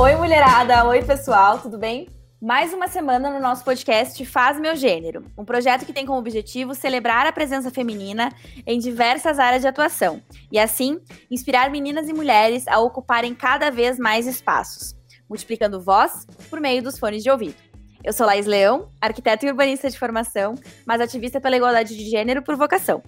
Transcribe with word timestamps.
Oi, 0.00 0.14
mulherada! 0.14 0.84
Oi, 0.84 1.02
pessoal, 1.02 1.58
tudo 1.58 1.76
bem? 1.76 2.08
Mais 2.40 2.72
uma 2.72 2.86
semana 2.86 3.32
no 3.32 3.40
nosso 3.40 3.64
podcast 3.64 4.24
Faz 4.26 4.56
Meu 4.60 4.76
Gênero, 4.76 5.24
um 5.36 5.44
projeto 5.44 5.84
que 5.84 5.92
tem 5.92 6.06
como 6.06 6.20
objetivo 6.20 6.72
celebrar 6.72 7.26
a 7.26 7.32
presença 7.32 7.68
feminina 7.68 8.28
em 8.64 8.78
diversas 8.78 9.40
áreas 9.40 9.60
de 9.60 9.66
atuação 9.66 10.22
e, 10.52 10.56
assim, 10.56 11.00
inspirar 11.28 11.68
meninas 11.68 12.08
e 12.08 12.12
mulheres 12.12 12.68
a 12.68 12.78
ocuparem 12.78 13.34
cada 13.34 13.72
vez 13.72 13.98
mais 13.98 14.28
espaços, 14.28 14.94
multiplicando 15.28 15.82
voz 15.82 16.28
por 16.48 16.60
meio 16.60 16.80
dos 16.80 16.96
fones 16.96 17.24
de 17.24 17.30
ouvido. 17.30 17.56
Eu 18.04 18.12
sou 18.12 18.24
Laís 18.24 18.46
Leão, 18.46 18.92
arquiteta 19.00 19.46
e 19.46 19.50
urbanista 19.50 19.90
de 19.90 19.98
formação, 19.98 20.54
mas 20.86 21.00
ativista 21.00 21.40
pela 21.40 21.56
igualdade 21.56 21.96
de 21.96 22.08
gênero 22.08 22.40
por 22.40 22.54
vocação. 22.54 23.02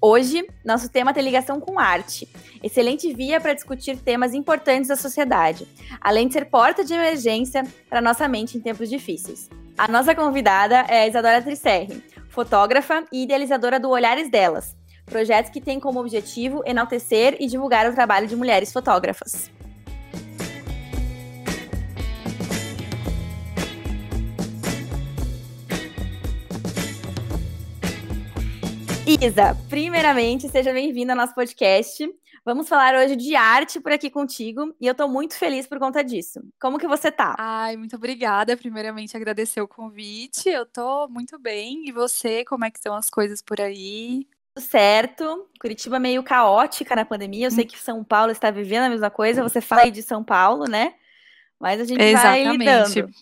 Hoje, 0.00 0.46
nosso 0.64 0.90
tema 0.90 1.14
tem 1.14 1.24
ligação 1.24 1.58
com 1.58 1.78
arte, 1.78 2.28
excelente 2.62 3.12
via 3.14 3.40
para 3.40 3.54
discutir 3.54 3.96
temas 3.96 4.34
importantes 4.34 4.88
da 4.88 4.96
sociedade, 4.96 5.66
além 6.00 6.28
de 6.28 6.34
ser 6.34 6.44
porta 6.46 6.84
de 6.84 6.92
emergência 6.92 7.64
para 7.88 8.02
nossa 8.02 8.28
mente 8.28 8.58
em 8.58 8.60
tempos 8.60 8.90
difíceis. 8.90 9.48
A 9.76 9.88
nossa 9.88 10.14
convidada 10.14 10.84
é 10.88 11.02
a 11.02 11.06
Isadora 11.06 11.40
Tricerri, 11.40 12.04
fotógrafa 12.28 13.04
e 13.10 13.22
idealizadora 13.22 13.80
do 13.80 13.88
Olhares 13.88 14.30
Delas, 14.30 14.76
projeto 15.06 15.50
que 15.50 15.60
tem 15.60 15.80
como 15.80 16.00
objetivo 16.00 16.62
enaltecer 16.66 17.36
e 17.40 17.46
divulgar 17.46 17.88
o 17.88 17.94
trabalho 17.94 18.26
de 18.26 18.36
mulheres 18.36 18.72
fotógrafas. 18.72 19.50
Isa, 29.06 29.56
primeiramente, 29.68 30.48
seja 30.48 30.72
bem-vinda 30.72 31.12
ao 31.12 31.16
nosso 31.16 31.32
podcast. 31.32 32.12
Vamos 32.44 32.68
falar 32.68 32.96
hoje 32.96 33.14
de 33.14 33.36
arte 33.36 33.78
por 33.78 33.92
aqui 33.92 34.10
contigo 34.10 34.74
e 34.80 34.86
eu 34.86 34.96
tô 34.96 35.06
muito 35.06 35.36
feliz 35.36 35.64
por 35.64 35.78
conta 35.78 36.02
disso. 36.02 36.40
Como 36.60 36.76
que 36.76 36.88
você 36.88 37.12
tá? 37.12 37.36
Ai, 37.38 37.76
muito 37.76 37.94
obrigada. 37.94 38.56
Primeiramente, 38.56 39.16
agradecer 39.16 39.60
o 39.60 39.68
convite. 39.68 40.48
Eu 40.48 40.66
tô 40.66 41.06
muito 41.06 41.38
bem. 41.38 41.88
E 41.88 41.92
você, 41.92 42.44
como 42.44 42.64
é 42.64 42.70
que 42.70 42.78
estão 42.78 42.96
as 42.96 43.08
coisas 43.08 43.40
por 43.40 43.60
aí? 43.60 44.26
Tudo 44.52 44.64
certo. 44.64 45.48
Curitiba 45.60 46.00
meio 46.00 46.24
caótica 46.24 46.96
na 46.96 47.04
pandemia. 47.04 47.46
Eu 47.46 47.52
sei 47.52 47.62
hum. 47.62 47.68
que 47.68 47.78
São 47.78 48.02
Paulo 48.02 48.32
está 48.32 48.50
vivendo 48.50 48.86
a 48.86 48.90
mesma 48.90 49.08
coisa. 49.08 49.40
Você 49.40 49.60
fala 49.60 49.82
aí 49.82 49.92
de 49.92 50.02
São 50.02 50.24
Paulo, 50.24 50.64
né? 50.64 50.94
Mas 51.60 51.80
a 51.80 51.84
gente 51.84 52.02
Exatamente. 52.02 52.44
vai 52.44 52.56
lidando. 52.56 53.14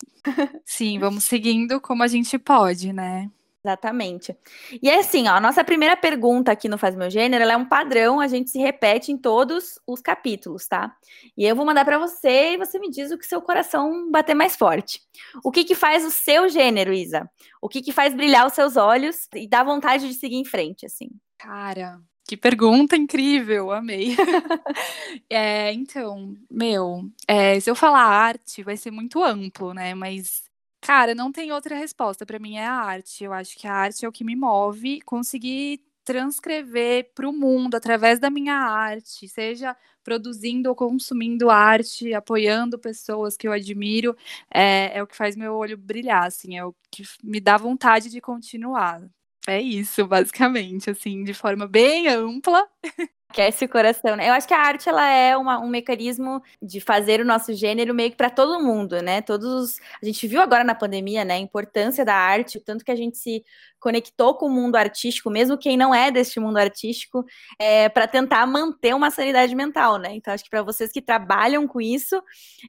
Sim, 0.65 0.97
vamos 0.97 1.25
seguindo 1.25 1.79
como 1.79 2.01
a 2.01 2.07
gente 2.07 2.39
pode, 2.39 2.91
né? 2.91 3.29
Exatamente. 3.65 4.37
E 4.79 4.87
é 4.87 4.99
assim, 4.99 5.27
ó, 5.27 5.31
a 5.31 5.41
nossa 5.41 5.63
primeira 5.63 5.97
pergunta 5.97 6.51
aqui 6.51 6.69
no 6.69 6.77
Faz 6.77 6.95
Meu 6.95 7.09
Gênero, 7.09 7.41
ela 7.41 7.53
é 7.53 7.57
um 7.57 7.65
padrão, 7.65 8.19
a 8.19 8.27
gente 8.27 8.51
se 8.51 8.59
repete 8.59 9.11
em 9.11 9.17
todos 9.17 9.79
os 9.87 10.01
capítulos, 10.01 10.67
tá? 10.67 10.95
E 11.35 11.43
eu 11.43 11.55
vou 11.55 11.65
mandar 11.65 11.83
para 11.83 11.97
você 11.97 12.53
e 12.53 12.57
você 12.57 12.77
me 12.77 12.91
diz 12.91 13.09
o 13.09 13.17
que 13.17 13.25
seu 13.25 13.41
coração 13.41 14.11
bater 14.11 14.35
mais 14.35 14.55
forte. 14.55 15.01
O 15.43 15.51
que 15.51 15.63
que 15.63 15.73
faz 15.73 16.05
o 16.05 16.11
seu 16.11 16.47
gênero, 16.47 16.93
Isa? 16.93 17.27
O 17.59 17.67
que 17.67 17.81
que 17.81 17.91
faz 17.91 18.13
brilhar 18.13 18.45
os 18.45 18.53
seus 18.53 18.77
olhos 18.77 19.27
e 19.33 19.47
dá 19.47 19.63
vontade 19.63 20.07
de 20.07 20.13
seguir 20.13 20.35
em 20.35 20.45
frente, 20.45 20.85
assim? 20.85 21.09
Cara, 21.39 21.99
que 22.27 22.37
pergunta 22.37 22.95
incrível, 22.95 23.71
amei. 23.71 24.15
é, 25.27 25.73
então, 25.73 26.35
meu, 26.51 27.09
é, 27.27 27.59
se 27.59 27.67
eu 27.67 27.75
falar 27.75 28.03
arte, 28.03 28.61
vai 28.61 28.77
ser 28.77 28.91
muito 28.91 29.23
amplo, 29.23 29.73
né? 29.73 29.95
Mas 29.95 30.44
Cara, 30.85 31.15
não 31.15 31.31
tem 31.31 31.51
outra 31.51 31.75
resposta. 31.75 32.27
Para 32.27 32.37
mim 32.37 32.57
é 32.57 32.65
a 32.67 32.71
arte. 32.73 33.23
Eu 33.23 33.33
acho 33.33 33.57
que 33.57 33.67
a 33.67 33.73
arte 33.73 34.05
é 34.05 34.07
o 34.07 34.11
que 34.11 34.23
me 34.23 34.35
move. 34.35 35.01
Conseguir 35.01 35.81
transcrever 36.03 37.09
para 37.15 37.27
o 37.27 37.33
mundo 37.33 37.73
através 37.73 38.19
da 38.19 38.29
minha 38.29 38.53
arte, 38.53 39.27
seja 39.27 39.75
produzindo 40.03 40.69
ou 40.69 40.75
consumindo 40.75 41.49
arte, 41.49 42.13
apoiando 42.13 42.77
pessoas 42.77 43.35
que 43.35 43.47
eu 43.47 43.51
admiro, 43.51 44.15
é, 44.53 44.95
é 44.99 45.01
o 45.01 45.07
que 45.07 45.15
faz 45.17 45.35
meu 45.35 45.55
olho 45.55 45.75
brilhar, 45.75 46.25
assim, 46.27 46.55
é 46.55 46.63
o 46.63 46.75
que 46.91 47.01
me 47.23 47.39
dá 47.39 47.57
vontade 47.57 48.11
de 48.11 48.21
continuar. 48.21 49.01
É 49.47 49.59
isso, 49.59 50.05
basicamente, 50.05 50.91
assim, 50.91 51.23
de 51.23 51.33
forma 51.33 51.67
bem 51.67 52.07
ampla. 52.07 52.67
aquece 53.29 53.65
o 53.65 53.69
coração, 53.69 54.15
né? 54.15 54.29
Eu 54.29 54.33
acho 54.33 54.47
que 54.47 54.53
a 54.53 54.59
arte 54.59 54.87
ela 54.87 55.07
é 55.09 55.35
uma, 55.35 55.59
um 55.59 55.67
mecanismo 55.67 56.41
de 56.61 56.79
fazer 56.79 57.19
o 57.19 57.25
nosso 57.25 57.53
gênero 57.53 57.93
meio 57.93 58.11
que 58.11 58.17
para 58.17 58.29
todo 58.29 58.63
mundo, 58.63 59.01
né? 59.01 59.21
Todos 59.21 59.77
a 60.01 60.05
gente 60.05 60.27
viu 60.27 60.41
agora 60.41 60.63
na 60.63 60.75
pandemia, 60.75 61.25
né, 61.25 61.35
a 61.35 61.39
importância 61.39 62.05
da 62.05 62.15
arte, 62.15 62.57
o 62.57 62.61
tanto 62.61 62.85
que 62.85 62.91
a 62.91 62.95
gente 62.95 63.17
se 63.17 63.43
conectou 63.79 64.35
com 64.35 64.47
o 64.47 64.49
mundo 64.49 64.75
artístico, 64.77 65.29
mesmo 65.29 65.57
quem 65.57 65.77
não 65.77 65.93
é 65.93 66.09
deste 66.09 66.39
mundo 66.39 66.57
artístico, 66.57 67.25
é, 67.59 67.89
para 67.89 68.07
tentar 68.07 68.45
manter 68.47 68.95
uma 68.95 69.11
sanidade 69.11 69.53
mental, 69.53 69.97
né? 69.97 70.15
Então 70.15 70.33
acho 70.33 70.43
que 70.43 70.49
para 70.49 70.63
vocês 70.63 70.91
que 70.91 71.01
trabalham 71.01 71.67
com 71.67 71.81
isso 71.81 72.21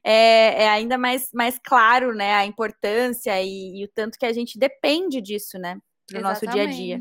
é, 0.03 0.63
é, 0.63 0.69
ainda 0.69 0.97
mais, 0.97 1.29
mais 1.33 1.59
claro, 1.63 2.13
né, 2.13 2.35
a 2.35 2.45
importância 2.45 3.41
e, 3.41 3.81
e 3.81 3.85
o 3.85 3.87
tanto 3.87 4.17
que 4.17 4.25
a 4.25 4.33
gente 4.33 4.59
depende 4.59 5.21
disso, 5.21 5.57
né? 5.57 5.77
no 6.13 6.21
nosso 6.21 6.47
dia 6.47 6.63
a 6.63 6.65
dia. 6.65 6.99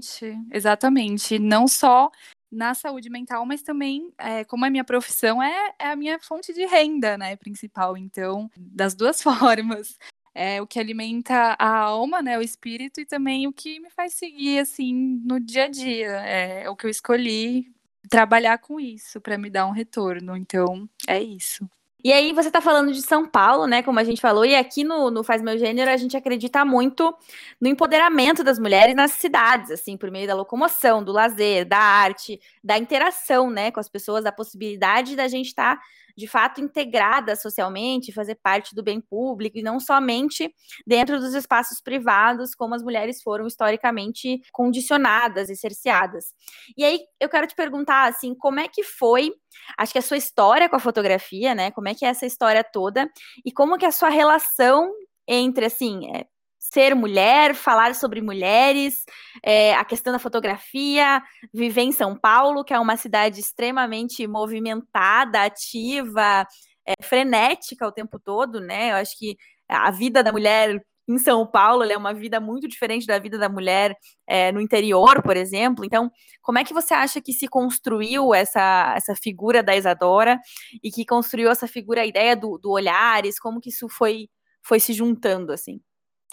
Exatamente. 0.53 1.39
Não 1.39 1.69
só 1.69 2.11
na 2.51 2.75
saúde 2.75 3.11
mental, 3.11 3.45
mas 3.45 3.63
também, 3.63 4.13
é, 4.19 4.45
como 4.45 4.65
a 4.65 4.71
minha 4.71 4.85
profissão, 4.85 5.43
é, 5.43 5.75
é, 5.79 5.89
a 5.89 5.97
minha 5.97 6.19
fonte 6.19 6.53
de 6.53 6.65
renda, 6.67 7.19
né, 7.19 7.37
principal. 7.37 7.97
Então, 7.97 8.51
das 8.57 8.95
duas 8.95 9.21
formas. 9.23 9.99
É 10.39 10.61
o 10.61 10.67
que 10.67 10.79
alimenta 10.79 11.57
a 11.59 11.79
alma, 11.79 12.21
né, 12.21 12.39
o 12.39 12.43
espírito, 12.43 13.01
e 13.01 13.07
também 13.07 13.47
o 13.47 13.53
que 13.53 13.81
me 13.81 13.89
faz 13.89 14.13
seguir, 14.13 14.59
assim, 14.59 14.95
no 15.25 15.41
dia 15.41 15.65
a 15.65 15.69
dia. 15.69 16.09
É, 16.27 16.65
é 16.65 16.71
o 16.71 16.77
que 16.77 16.85
eu 16.87 16.91
escolhi 16.91 17.73
trabalhar 18.11 18.59
com 18.59 18.79
isso 18.79 19.21
para 19.21 19.39
me 19.39 19.49
dar 19.51 19.67
um 19.67 19.71
retorno. 19.71 20.37
Então, 20.37 20.89
é 21.09 21.21
isso. 21.23 21.69
E 22.07 22.13
aí 22.13 22.33
você 22.33 22.47
está 22.47 22.61
falando 22.61 22.93
de 22.93 23.03
São 23.03 23.27
Paulo, 23.27 23.67
né? 23.67 23.83
Como 23.83 23.99
a 23.99 24.05
gente 24.05 24.21
falou, 24.21 24.45
e 24.47 24.55
aqui 24.55 24.85
no, 24.85 25.11
no 25.11 25.25
Faz 25.25 25.43
Meu 25.43 25.59
Gênero 25.59 25.91
a 25.91 25.97
gente 25.97 26.17
acredita 26.17 26.65
muito 26.65 27.13
no 27.61 27.67
empoderamento 27.67 28.45
das 28.45 28.61
mulheres 28.61 28.95
nas 28.95 29.11
cidades, 29.11 29.73
assim, 29.73 29.97
por 29.97 30.09
meio 30.09 30.25
da 30.25 30.33
locomoção, 30.37 31.03
do 31.03 31.11
lazer, 31.11 31.67
da 31.67 31.79
arte, 31.79 32.41
da 32.63 32.79
interação, 32.79 33.51
né, 33.51 33.73
com 33.73 33.81
as 33.81 33.89
pessoas, 33.89 34.23
da 34.23 34.31
possibilidade 34.31 35.17
da 35.17 35.27
gente 35.27 35.47
estar 35.47 35.79
tá 35.79 35.83
de 36.17 36.27
fato 36.27 36.61
integrada 36.61 37.37
socialmente, 37.37 38.13
fazer 38.13 38.37
parte 38.37 38.75
do 38.75 38.83
bem 38.83 39.01
público 39.01 39.59
e 39.59 39.63
não 39.63 39.79
somente 39.79 40.53
dentro 40.87 41.21
dos 41.21 41.35
espaços 41.35 41.81
privados, 41.81 42.55
como 42.55 42.75
as 42.75 42.83
mulheres 42.83 43.23
foram 43.23 43.47
historicamente 43.47 44.41
condicionadas 44.53 45.51
e 45.51 45.57
cerceadas. 45.57 46.35
E 46.77 46.85
aí 46.85 47.01
eu 47.21 47.29
quero 47.29 47.47
te 47.47 47.55
perguntar 47.55 48.09
assim, 48.09 48.35
como 48.35 48.61
é 48.61 48.69
que 48.69 48.83
foi, 48.83 49.33
acho 49.77 49.93
que 49.93 49.99
a 49.99 50.03
sua 50.03 50.17
história 50.17 50.69
com 50.69 50.77
a 50.77 50.81
fotografia, 50.81 51.55
né? 51.55 51.71
Como 51.71 51.89
é 51.89 51.95
que 51.95 52.05
é 52.05 52.09
essa 52.09 52.27
história 52.27 52.65
toda 52.65 53.11
e 53.45 53.53
como 53.53 53.77
que 53.77 53.85
é 53.85 53.89
a 53.89 53.93
sua 53.93 54.09
relação 54.09 54.91
entre 55.29 55.67
assim, 55.67 56.09
é, 56.15 56.25
ser 56.73 56.95
mulher, 56.95 57.55
falar 57.55 57.95
sobre 57.95 58.21
mulheres, 58.21 59.05
é, 59.43 59.75
a 59.75 59.85
questão 59.85 60.13
da 60.13 60.19
fotografia, 60.19 61.23
viver 61.53 61.83
em 61.83 61.93
São 61.93 62.17
Paulo, 62.17 62.65
que 62.65 62.75
é 62.75 62.79
uma 62.79 62.97
cidade 62.97 63.41
extremamente 63.41 64.27
movimentada, 64.27 65.45
ativa, 65.45 66.47
é, 66.87 66.95
frenética 67.03 67.87
o 67.87 67.93
tempo 67.93 68.19
todo, 68.19 68.61
né? 68.61 68.93
Eu 68.93 68.97
acho 68.97 69.17
que 69.19 69.37
a 69.69 69.91
vida 69.91 70.23
da 70.23 70.33
mulher 70.33 70.81
em 71.09 71.19
São 71.19 71.47
Paulo 71.47 71.85
é 71.85 71.97
uma 71.97 72.13
vida 72.13 72.41
muito 72.41 72.67
diferente 72.67 73.07
da 73.07 73.19
vida 73.19 73.39
da 73.39 73.49
mulher 73.49 73.97
é, 74.27 74.51
no 74.51 74.61
interior, 74.61 75.23
por 75.23 75.37
exemplo. 75.37 75.85
Então, 75.85 76.11
como 76.43 76.59
é 76.59 76.65
que 76.65 76.75
você 76.75 76.95
acha 76.95 77.21
que 77.21 77.33
se 77.33 77.47
construiu 77.49 78.35
essa, 78.35 78.95
essa 78.97 79.15
figura 79.15 79.63
da 79.63 79.77
Isadora 79.77 80.39
e 80.83 80.91
que 80.91 81.05
construiu 81.07 81.51
essa 81.51 81.69
figura, 81.69 82.03
a 82.03 82.07
ideia 82.07 82.35
do, 82.37 82.59
do 82.59 82.71
olhares? 82.73 83.39
Como 83.39 83.61
que 83.61 83.71
isso 83.71 83.89
foi, 83.89 84.29
foi 84.63 84.81
se 84.81 84.93
juntando, 84.93 85.53
assim? 85.53 85.81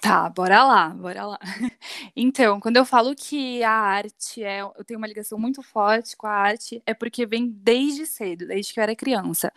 Tá, 0.03 0.29
bora 0.29 0.63
lá, 0.65 0.89
bora 0.89 1.25
lá. 1.25 1.39
Então, 2.15 2.59
quando 2.59 2.75
eu 2.75 2.85
falo 2.85 3.15
que 3.15 3.63
a 3.63 3.71
arte 3.71 4.43
é, 4.43 4.59
eu 4.61 4.83
tenho 4.85 4.97
uma 4.99 5.07
ligação 5.07 5.39
muito 5.39 5.61
forte 5.63 6.17
com 6.17 6.27
a 6.27 6.31
arte, 6.31 6.83
é 6.85 6.93
porque 6.93 7.25
vem 7.25 7.47
desde 7.49 8.05
cedo, 8.05 8.45
desde 8.47 8.73
que 8.73 8.79
eu 8.79 8.83
era 8.83 8.95
criança. 8.97 9.49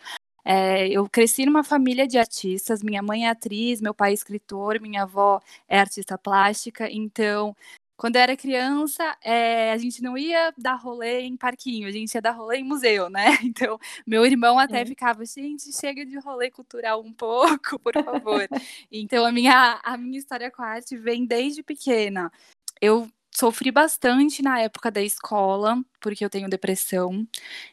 É, 0.45 0.87
eu 0.89 1.09
cresci 1.09 1.45
numa 1.45 1.63
família 1.65 2.07
de 2.07 2.17
artistas, 2.17 2.81
minha 2.81 3.01
mãe 3.03 3.25
é 3.27 3.29
atriz, 3.31 3.81
meu 3.81 3.93
pai 3.93 4.11
é 4.11 4.13
escritor, 4.13 4.79
minha 4.79 5.03
avó 5.03 5.41
é 5.67 5.79
artista 5.79 6.17
plástica, 6.17 6.89
então 6.89 7.53
quando 7.97 8.15
eu 8.15 8.21
era 8.21 8.37
criança, 8.37 9.17
é, 9.23 9.71
a 9.71 9.77
gente 9.77 10.03
não 10.03 10.15
ia 10.15 10.53
dar 10.55 10.75
rolê 10.75 11.21
em 11.21 11.35
parquinho, 11.35 11.87
a 11.87 11.91
gente 11.91 12.13
ia 12.13 12.21
dar 12.21 12.31
rolê 12.31 12.57
em 12.57 12.63
museu, 12.63 13.09
né? 13.09 13.25
Então, 13.47 13.79
meu 14.05 14.25
irmão 14.25 14.59
até 14.59 14.81
é. 14.81 14.85
ficava, 14.85 15.25
gente, 15.25 15.75
chega 15.75 16.05
de 16.05 16.17
rolê 16.19 16.51
cultural 16.51 17.01
um 17.01 17.11
pouco, 17.11 17.79
por 17.79 17.93
favor. 17.93 18.47
então, 18.91 19.25
a 19.25 19.31
minha, 19.31 19.79
a 19.83 19.97
minha 19.97 20.19
história 20.19 20.51
com 20.51 20.61
a 20.61 20.67
arte 20.67 20.95
vem 20.95 21.25
desde 21.25 21.63
pequena. 21.63 22.31
Eu 22.79 23.09
sofri 23.33 23.71
bastante 23.71 24.43
na 24.43 24.59
época 24.61 24.91
da 24.91 25.01
escola, 25.01 25.83
porque 25.99 26.23
eu 26.23 26.29
tenho 26.29 26.49
depressão. 26.49 27.27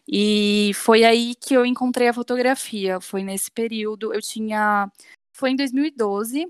E 0.08 0.72
foi 0.74 1.04
aí 1.04 1.34
que 1.34 1.54
eu 1.54 1.66
encontrei 1.66 2.08
a 2.08 2.14
fotografia. 2.14 3.00
Foi 3.00 3.22
nesse 3.22 3.50
período. 3.50 4.14
Eu 4.14 4.22
tinha. 4.22 4.90
Foi 5.32 5.50
em 5.50 5.56
2012 5.56 6.48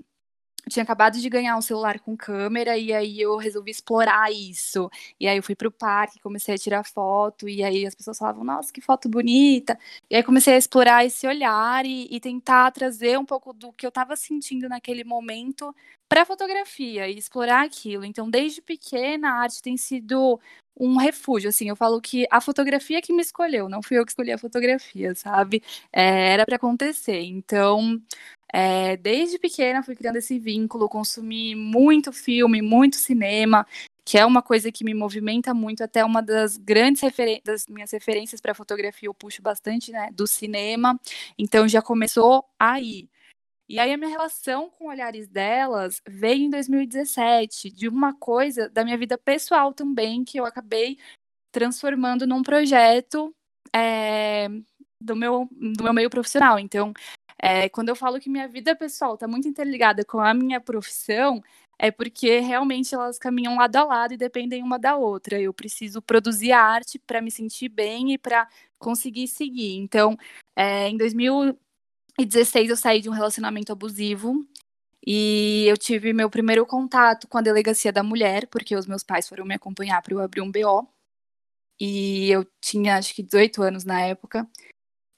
eu 0.65 0.71
tinha 0.71 0.83
acabado 0.83 1.19
de 1.19 1.29
ganhar 1.29 1.55
um 1.57 1.61
celular 1.61 1.99
com 1.99 2.17
câmera 2.17 2.77
e 2.77 2.91
aí 2.91 3.21
eu 3.21 3.37
resolvi 3.37 3.69
explorar 3.71 4.31
isso. 4.31 4.89
E 5.19 5.27
aí 5.27 5.37
eu 5.37 5.43
fui 5.43 5.55
pro 5.55 5.71
parque, 5.71 6.19
comecei 6.19 6.55
a 6.55 6.57
tirar 6.57 6.83
foto 6.83 7.47
e 7.47 7.63
aí 7.63 7.85
as 7.85 7.93
pessoas 7.93 8.17
falavam, 8.17 8.43
nossa, 8.43 8.73
que 8.73 8.81
foto 8.81 9.07
bonita. 9.07 9.77
E 10.09 10.15
aí 10.15 10.23
comecei 10.23 10.55
a 10.55 10.57
explorar 10.57 11.05
esse 11.05 11.27
olhar 11.27 11.85
e, 11.85 12.07
e 12.09 12.19
tentar 12.19 12.71
trazer 12.71 13.19
um 13.19 13.25
pouco 13.25 13.53
do 13.53 13.71
que 13.73 13.85
eu 13.85 13.89
estava 13.89 14.15
sentindo 14.15 14.67
naquele 14.67 15.03
momento 15.03 15.73
para 16.09 16.25
fotografia 16.25 17.07
e 17.09 17.17
explorar 17.17 17.63
aquilo. 17.65 18.05
Então, 18.05 18.29
desde 18.29 18.61
pequena, 18.61 19.29
a 19.29 19.41
arte 19.41 19.61
tem 19.61 19.77
sido 19.77 20.39
um 20.77 20.97
refúgio, 20.97 21.49
assim, 21.49 21.69
eu 21.69 21.75
falo 21.75 22.01
que 22.01 22.27
a 22.29 22.41
fotografia 22.41 23.01
que 23.01 23.13
me 23.13 23.21
escolheu, 23.21 23.69
não 23.69 23.81
fui 23.81 23.97
eu 23.97 24.03
que 24.05 24.11
escolhi 24.11 24.31
a 24.33 24.37
fotografia, 24.37 25.15
sabe? 25.15 25.63
É, 25.91 26.33
era 26.33 26.45
para 26.45 26.57
acontecer. 26.57 27.21
Então, 27.21 28.01
é, 28.57 28.95
desde 28.95 29.37
pequena 29.37 29.83
fui 29.83 29.97
criando 29.97 30.15
esse 30.15 30.39
vínculo, 30.39 30.87
consumi 30.87 31.53
muito 31.53 32.13
filme, 32.13 32.61
muito 32.61 32.95
cinema, 32.95 33.67
que 34.05 34.17
é 34.17 34.25
uma 34.25 34.41
coisa 34.41 34.71
que 34.71 34.85
me 34.85 34.93
movimenta 34.93 35.53
muito, 35.53 35.83
até 35.83 36.05
uma 36.05 36.21
das 36.21 36.55
grandes 36.55 37.01
das 37.43 37.67
minhas 37.67 37.91
referências 37.91 38.39
para 38.39 38.53
fotografia, 38.53 39.09
eu 39.09 39.13
puxo 39.13 39.41
bastante, 39.41 39.91
né, 39.91 40.09
do 40.13 40.25
cinema. 40.25 40.97
Então 41.37 41.67
já 41.67 41.81
começou 41.81 42.45
aí. 42.57 43.09
E 43.67 43.77
aí 43.77 43.91
a 43.91 43.97
minha 43.97 44.09
relação 44.09 44.69
com 44.69 44.87
olhares 44.87 45.27
delas 45.27 46.01
veio 46.07 46.45
em 46.45 46.49
2017, 46.49 47.69
de 47.69 47.89
uma 47.89 48.13
coisa 48.13 48.69
da 48.69 48.85
minha 48.85 48.97
vida 48.97 49.17
pessoal 49.17 49.73
também, 49.73 50.23
que 50.23 50.39
eu 50.39 50.45
acabei 50.45 50.97
transformando 51.51 52.25
num 52.25 52.41
projeto 52.41 53.35
é, 53.75 54.47
do, 55.01 55.13
meu, 55.13 55.49
do 55.51 55.83
meu 55.83 55.93
meio 55.93 56.09
profissional. 56.09 56.57
Então, 56.57 56.93
é, 57.41 57.69
quando 57.69 57.89
eu 57.89 57.95
falo 57.95 58.19
que 58.19 58.29
minha 58.29 58.47
vida 58.47 58.75
pessoal 58.75 59.15
está 59.15 59.27
muito 59.27 59.47
interligada 59.47 60.03
com 60.05 60.19
a 60.19 60.33
minha 60.33 60.59
profissão, 60.59 61.41
é 61.77 61.91
porque 61.91 62.39
realmente 62.39 62.95
elas 62.95 63.19
caminham 63.19 63.57
lado 63.57 63.75
a 63.75 63.83
lado 63.83 64.13
e 64.13 64.17
dependem 64.17 64.63
uma 64.63 64.79
da 64.79 64.95
outra. 64.95 65.39
Eu 65.39 65.53
preciso 65.53 66.01
produzir 66.01 66.51
arte 66.53 66.97
para 66.99 67.21
me 67.21 67.29
sentir 67.31 67.69
bem 67.69 68.13
e 68.13 68.17
para 68.17 68.47
conseguir 68.79 69.27
seguir. 69.27 69.75
Então, 69.77 70.17
é, 70.55 70.89
em 70.89 70.97
2000 70.97 71.57
2016 72.17 72.69
eu 72.69 72.77
saí 72.77 73.01
de 73.01 73.09
um 73.09 73.13
relacionamento 73.13 73.71
abusivo 73.73 74.45
e 75.05 75.65
eu 75.67 75.77
tive 75.77 76.13
meu 76.13 76.29
primeiro 76.29 76.65
contato 76.65 77.27
com 77.27 77.37
a 77.37 77.41
delegacia 77.41 77.91
da 77.91 78.01
mulher, 78.03 78.47
porque 78.47 78.75
os 78.75 78.87
meus 78.87 79.03
pais 79.03 79.27
foram 79.27 79.45
me 79.45 79.53
acompanhar 79.55 80.01
para 80.01 80.13
eu 80.13 80.21
abrir 80.21 80.41
um 80.41 80.51
BO. 80.51 80.87
E 81.79 82.29
eu 82.31 82.45
tinha 82.61 82.97
acho 82.97 83.13
que 83.13 83.21
18 83.21 83.61
anos 83.61 83.83
na 83.85 84.01
época. 84.01 84.47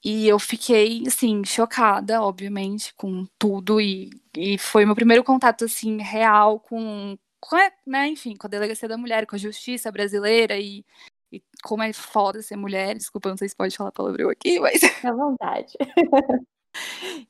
E 0.04 0.28
eu 0.28 0.38
fiquei, 0.38 1.02
assim, 1.06 1.44
chocada, 1.44 2.22
obviamente, 2.22 2.94
com 2.94 3.26
tudo. 3.38 3.80
E, 3.80 4.10
e 4.36 4.56
foi 4.58 4.84
meu 4.86 4.94
primeiro 4.94 5.24
contato, 5.24 5.64
assim, 5.64 6.00
real 6.00 6.60
com, 6.60 7.18
com 7.40 7.56
né, 7.86 8.06
enfim, 8.08 8.36
com 8.36 8.46
a 8.46 8.50
delegacia 8.50 8.88
da 8.88 8.96
mulher, 8.96 9.26
com 9.26 9.34
a 9.34 9.38
justiça 9.38 9.90
brasileira 9.90 10.56
e, 10.56 10.84
e 11.32 11.42
como 11.62 11.82
é 11.82 11.92
foda 11.92 12.42
ser 12.42 12.56
mulher. 12.56 12.96
Desculpa, 12.96 13.30
não 13.30 13.36
sei 13.36 13.48
se 13.48 13.56
pode 13.56 13.76
falar 13.76 13.92
palavrão 13.92 14.30
aqui, 14.30 14.60
mas. 14.60 14.80
À 15.04 15.12
vontade. 15.12 15.72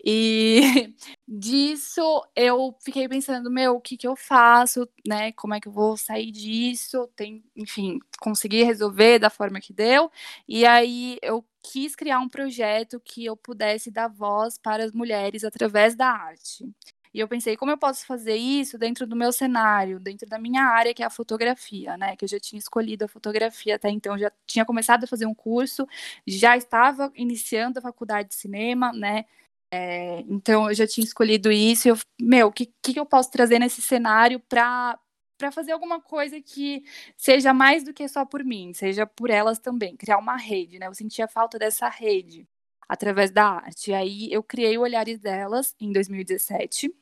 E 0.05 0.61
disso 1.27 2.01
eu 2.35 2.75
fiquei 2.85 3.09
pensando, 3.09 3.51
meu, 3.51 3.77
o 3.77 3.81
que 3.81 3.97
que 3.97 4.07
eu 4.07 4.17
faço, 4.17 4.89
né? 5.07 5.33
Como 5.33 5.55
é 5.55 5.61
que 5.61 5.69
eu 5.69 5.73
vou 5.73 5.97
sair 5.97 6.31
disso? 6.31 7.09
Tem, 7.17 7.45
enfim, 7.57 7.99
conseguir 8.21 8.65
resolver 8.65 9.19
da 9.19 9.31
forma 9.31 9.61
que 9.61 9.73
deu. 9.73 10.11
E 10.47 10.65
aí 10.67 11.19
eu 11.23 11.45
quis 11.63 11.95
criar 11.95 12.21
um 12.21 12.29
projeto 12.29 13.01
que 13.01 13.25
eu 13.25 13.37
pudesse 13.37 13.91
dar 13.91 14.09
voz 14.09 14.59
para 14.59 14.85
as 14.85 14.93
mulheres 14.93 15.45
através 15.45 15.95
da 15.95 16.09
arte. 16.09 16.65
E 17.13 17.21
eu 17.21 17.29
pensei, 17.29 17.57
como 17.57 17.71
eu 17.71 17.79
posso 17.79 18.07
fazer 18.07 18.37
isso 18.37 18.79
dentro 18.79 19.07
do 19.07 19.17
meu 19.17 19.33
cenário, 19.33 19.99
dentro 20.01 20.29
da 20.29 20.39
minha 20.39 20.63
área, 20.65 20.95
que 20.95 21.03
é 21.03 21.07
a 21.07 21.11
fotografia, 21.11 21.97
né? 21.97 22.17
Que 22.17 22.25
eu 22.25 22.29
já 22.29 22.39
tinha 22.41 22.59
escolhido 22.59 23.05
a 23.05 23.09
fotografia 23.09 23.77
até 23.77 23.91
então, 23.91 24.19
já 24.19 24.31
tinha 24.47 24.65
começado 24.65 25.05
a 25.05 25.07
fazer 25.07 25.27
um 25.27 25.35
curso, 25.35 25.87
já 26.27 26.57
estava 26.57 27.11
iniciando 27.15 27.79
a 27.79 27.83
faculdade 27.83 28.31
de 28.31 28.35
cinema, 28.35 28.93
né? 28.93 29.25
É, 29.71 30.21
então 30.29 30.69
eu 30.69 30.75
já 30.75 30.87
tinha 30.87 31.05
escolhido 31.05 31.51
isso. 31.53 31.89
E 31.89 31.91
eu, 31.91 31.99
meu, 32.21 32.49
o 32.49 32.53
que, 32.53 32.67
que 32.83 32.99
eu 32.99 33.07
posso 33.07 33.31
trazer 33.31 33.59
nesse 33.59 33.83
cenário 33.83 34.41
para 34.41 34.99
para 35.39 35.53
fazer 35.53 35.71
alguma 35.71 36.01
coisa 36.01 36.41
que 36.43 36.83
seja 37.17 37.55
mais 37.55 37.85
do 37.85 37.95
que 37.95 38.09
só 38.09 38.25
por 38.27 38.45
mim, 38.45 38.73
seja 38.75 39.07
por 39.07 39.31
elas 39.31 39.61
também, 39.61 39.97
criar 39.97 40.19
uma 40.19 40.37
rede, 40.37 40.81
né? 40.81 40.89
Eu 40.89 40.95
sentia 40.95 41.29
falta 41.29 41.59
dessa 41.59 41.89
rede 41.89 42.45
através 42.89 43.31
da 43.31 43.47
arte. 43.47 43.93
Aí 43.93 44.33
eu 44.33 44.43
criei 44.43 44.79
o 44.79 44.83
Olhares 44.83 45.19
Delas 45.19 45.75
em 45.81 45.93
2017. 45.93 46.93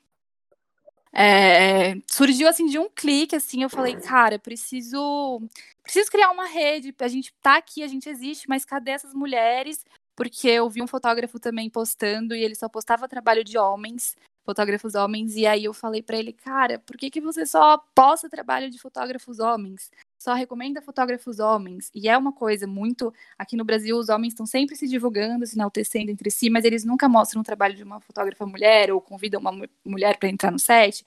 É, 1.19 1.95
surgiu 2.07 2.47
assim 2.47 2.67
de 2.67 2.79
um 2.79 2.91
clique, 2.91 3.35
assim, 3.35 3.63
eu 3.63 3.71
falei, 3.71 3.97
cara, 3.97 4.39
preciso, 4.39 5.41
preciso 5.83 6.11
criar 6.11 6.31
uma 6.31 6.47
rede, 6.47 6.95
a 6.99 7.09
gente 7.09 7.33
tá 7.41 7.57
aqui, 7.57 7.83
a 7.83 7.87
gente 7.87 8.07
existe, 8.07 8.47
mas 8.47 8.67
cadê 8.67 8.91
essas 8.91 9.15
mulheres? 9.15 9.83
Porque 10.15 10.47
eu 10.47 10.69
vi 10.69 10.83
um 10.83 10.87
fotógrafo 10.87 11.41
também 11.41 11.71
postando 11.71 12.35
e 12.35 12.43
ele 12.43 12.55
só 12.55 12.69
postava 12.69 13.09
trabalho 13.09 13.43
de 13.43 13.57
homens, 13.57 14.15
fotógrafos 14.45 14.95
homens, 14.95 15.37
e 15.37 15.47
aí 15.47 15.65
eu 15.65 15.73
falei 15.73 16.03
para 16.03 16.19
ele, 16.19 16.35
cara, 16.35 16.79
por 16.81 16.99
que, 16.99 17.11
que 17.11 17.21
você 17.21 17.47
só 17.47 17.79
posta 17.95 18.29
trabalho 18.29 18.71
de 18.71 18.79
fotógrafos 18.79 19.39
homens? 19.39 19.91
Só 20.19 20.35
recomenda 20.35 20.83
fotógrafos 20.83 21.39
homens. 21.39 21.91
E 21.95 22.09
é 22.09 22.17
uma 22.17 22.33
coisa 22.33 22.67
muito. 22.67 23.13
Aqui 23.39 23.57
no 23.57 23.65
Brasil, 23.65 23.97
os 23.97 24.09
homens 24.09 24.33
estão 24.33 24.47
sempre 24.47 24.77
se 24.77 24.87
divulgando, 24.87 25.47
se 25.47 25.57
enaltecendo 25.57 26.11
entre 26.11 26.31
si, 26.31 26.51
mas 26.51 26.65
eles 26.65 26.85
nunca 26.85 27.09
mostram 27.09 27.41
o 27.41 27.45
trabalho 27.45 27.75
de 27.75 27.83
uma 27.83 28.01
fotógrafa 28.01 28.47
mulher 28.47 28.91
ou 28.93 29.01
convidam 29.01 29.41
uma 29.41 29.53
mulher 29.85 30.19
para 30.19 30.29
entrar 30.29 30.51
no 30.51 30.59
set. 30.59 31.05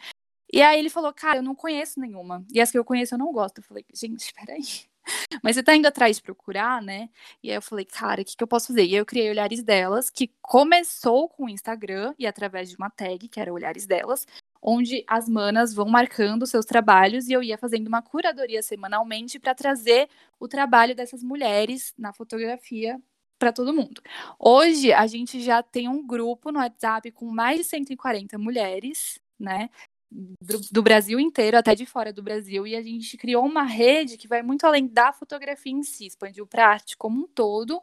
E 0.51 0.61
aí 0.61 0.79
ele 0.79 0.89
falou, 0.89 1.13
cara, 1.13 1.39
eu 1.39 1.43
não 1.43 1.53
conheço 1.53 1.99
nenhuma. 1.99 2.43
E 2.51 2.59
as 2.59 2.71
que 2.71 2.77
eu 2.77 2.85
conheço 2.85 3.13
eu 3.13 3.19
não 3.19 3.31
gosto. 3.31 3.59
Eu 3.59 3.63
falei, 3.63 3.85
gente, 3.93 4.33
peraí. 4.33 4.63
Mas 5.43 5.55
você 5.55 5.63
tá 5.63 5.75
indo 5.75 5.87
atrás 5.87 6.17
de 6.17 6.23
procurar, 6.23 6.81
né? 6.81 7.09
E 7.43 7.49
aí 7.49 7.55
eu 7.55 7.61
falei, 7.61 7.85
cara, 7.85 8.21
o 8.21 8.25
que, 8.25 8.35
que 8.35 8.43
eu 8.43 8.47
posso 8.47 8.67
fazer? 8.67 8.83
E 8.83 8.93
aí 8.93 8.95
eu 8.95 9.05
criei 9.05 9.29
Olhares 9.29 9.63
Delas, 9.63 10.09
que 10.09 10.31
começou 10.41 11.29
com 11.29 11.45
o 11.45 11.49
Instagram 11.49 12.13
e 12.17 12.25
através 12.25 12.69
de 12.69 12.75
uma 12.75 12.89
tag, 12.89 13.27
que 13.27 13.39
era 13.39 13.53
Olhares 13.53 13.85
Delas, 13.85 14.25
onde 14.61 15.03
as 15.07 15.27
manas 15.27 15.73
vão 15.73 15.87
marcando 15.87 16.45
seus 16.45 16.65
trabalhos 16.65 17.27
e 17.27 17.33
eu 17.33 17.41
ia 17.41 17.57
fazendo 17.57 17.87
uma 17.87 18.01
curadoria 18.01 18.61
semanalmente 18.61 19.39
para 19.39 19.55
trazer 19.55 20.09
o 20.39 20.47
trabalho 20.47 20.95
dessas 20.95 21.23
mulheres 21.23 21.93
na 21.97 22.13
fotografia 22.13 22.99
para 23.37 23.53
todo 23.53 23.73
mundo. 23.73 24.01
Hoje 24.37 24.91
a 24.91 25.07
gente 25.07 25.39
já 25.41 25.63
tem 25.63 25.87
um 25.87 26.05
grupo 26.05 26.51
no 26.51 26.59
WhatsApp 26.59 27.09
com 27.11 27.25
mais 27.25 27.57
de 27.57 27.63
140 27.63 28.37
mulheres, 28.37 29.19
né? 29.39 29.69
Do, 30.11 30.59
do, 30.71 30.81
Brasil 30.81 31.19
inteiro, 31.19 31.55
até 31.55 31.75
de 31.75 31.85
fora 31.85 32.11
do 32.11 32.23
Brasil, 32.23 32.65
e 32.65 32.75
a 32.75 32.81
gente 32.81 33.15
criou 33.15 33.45
uma 33.45 33.61
rede 33.61 34.17
que 34.17 34.27
vai 34.27 34.41
muito 34.41 34.65
além 34.65 34.87
da 34.87 35.13
fotografia 35.13 35.71
em 35.71 35.83
si, 35.83 36.07
expandiu 36.07 36.47
para 36.47 36.65
a 36.65 36.69
arte 36.69 36.97
como 36.97 37.23
um 37.23 37.27
todo, 37.27 37.79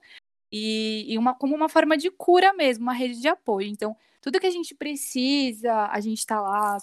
e, 0.50 1.04
e 1.08 1.18
uma, 1.18 1.34
como 1.34 1.54
uma 1.54 1.68
forma 1.68 1.96
de 1.96 2.10
cura 2.10 2.52
mesmo, 2.52 2.82
uma 2.82 2.92
rede 2.92 3.20
de 3.20 3.28
apoio. 3.28 3.68
Então, 3.68 3.96
tudo 4.26 4.40
que 4.40 4.46
a 4.46 4.50
gente 4.50 4.74
precisa, 4.74 5.86
a 5.86 6.00
gente 6.00 6.18
está 6.18 6.40
lá 6.40 6.78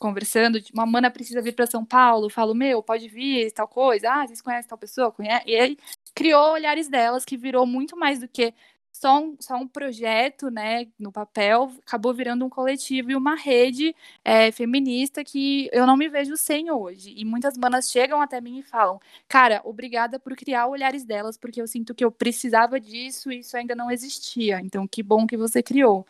conversando, 0.00 0.58
uma 0.72 0.86
mana 0.86 1.10
precisa 1.10 1.42
vir 1.42 1.54
para 1.54 1.66
São 1.66 1.84
Paulo, 1.84 2.30
falo, 2.30 2.54
meu, 2.54 2.82
pode 2.82 3.08
vir, 3.08 3.52
tal 3.52 3.68
coisa, 3.68 4.10
ah, 4.10 4.26
vocês 4.26 4.40
conhecem 4.40 4.70
tal 4.70 4.78
pessoa? 4.78 5.12
Conhece? 5.12 5.44
E 5.46 5.54
aí 5.54 5.76
criou 6.14 6.54
olhares 6.54 6.88
delas, 6.88 7.26
que 7.26 7.36
virou 7.36 7.66
muito 7.66 7.94
mais 7.94 8.20
do 8.20 8.26
que 8.26 8.54
só 8.90 9.20
um, 9.20 9.36
só 9.38 9.56
um 9.56 9.68
projeto, 9.68 10.50
né, 10.50 10.86
no 10.98 11.12
papel, 11.12 11.70
acabou 11.86 12.14
virando 12.14 12.46
um 12.46 12.48
coletivo 12.48 13.10
e 13.10 13.16
uma 13.16 13.34
rede 13.34 13.94
é, 14.24 14.50
feminista 14.50 15.22
que 15.22 15.68
eu 15.70 15.86
não 15.86 15.96
me 15.96 16.08
vejo 16.08 16.38
sem 16.38 16.70
hoje. 16.70 17.12
E 17.14 17.22
muitas 17.22 17.58
manas 17.58 17.90
chegam 17.90 18.22
até 18.22 18.40
mim 18.40 18.60
e 18.60 18.62
falam, 18.62 18.98
cara, 19.28 19.60
obrigada 19.62 20.18
por 20.18 20.34
criar 20.34 20.66
olhares 20.66 21.04
delas, 21.04 21.36
porque 21.36 21.60
eu 21.60 21.66
sinto 21.66 21.94
que 21.94 22.02
eu 22.02 22.10
precisava 22.10 22.80
disso 22.80 23.30
e 23.30 23.40
isso 23.40 23.54
ainda 23.58 23.74
não 23.74 23.90
existia. 23.90 24.58
Então, 24.62 24.88
que 24.88 25.02
bom 25.02 25.26
que 25.26 25.36
você 25.36 25.62
criou. 25.62 26.06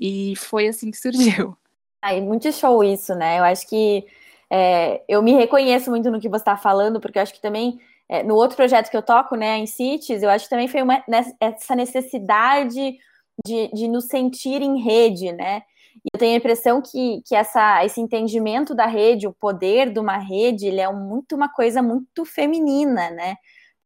E 0.00 0.34
foi 0.36 0.68
assim 0.68 0.90
que 0.90 0.96
surgiu. 0.96 1.56
Aí, 2.00 2.20
muito 2.20 2.50
show 2.52 2.82
isso, 2.84 3.14
né? 3.14 3.38
Eu 3.38 3.44
acho 3.44 3.68
que 3.68 4.06
é, 4.50 5.02
eu 5.08 5.22
me 5.22 5.32
reconheço 5.32 5.90
muito 5.90 6.10
no 6.10 6.20
que 6.20 6.28
você 6.28 6.42
está 6.42 6.56
falando, 6.56 7.00
porque 7.00 7.18
eu 7.18 7.22
acho 7.22 7.34
que 7.34 7.40
também 7.40 7.80
é, 8.08 8.22
no 8.22 8.34
outro 8.34 8.56
projeto 8.56 8.90
que 8.90 8.96
eu 8.96 9.02
toco, 9.02 9.36
né, 9.36 9.58
em 9.58 9.66
Cities, 9.66 10.22
eu 10.22 10.30
acho 10.30 10.44
que 10.44 10.50
também 10.50 10.68
foi 10.68 10.80
uma, 10.80 11.04
essa 11.40 11.76
necessidade 11.76 12.98
de, 13.44 13.68
de 13.72 13.86
nos 13.86 14.06
sentir 14.06 14.62
em 14.62 14.80
rede, 14.80 15.32
né? 15.32 15.62
E 15.96 16.08
eu 16.14 16.18
tenho 16.18 16.34
a 16.34 16.38
impressão 16.38 16.80
que, 16.80 17.22
que 17.26 17.34
essa, 17.34 17.84
esse 17.84 18.00
entendimento 18.00 18.74
da 18.74 18.86
rede, 18.86 19.26
o 19.26 19.32
poder 19.32 19.92
de 19.92 19.98
uma 19.98 20.16
rede, 20.16 20.66
ele 20.66 20.80
é 20.80 20.90
muito 20.90 21.34
uma 21.34 21.48
coisa 21.48 21.82
muito 21.82 22.24
feminina, 22.24 23.10
né? 23.10 23.36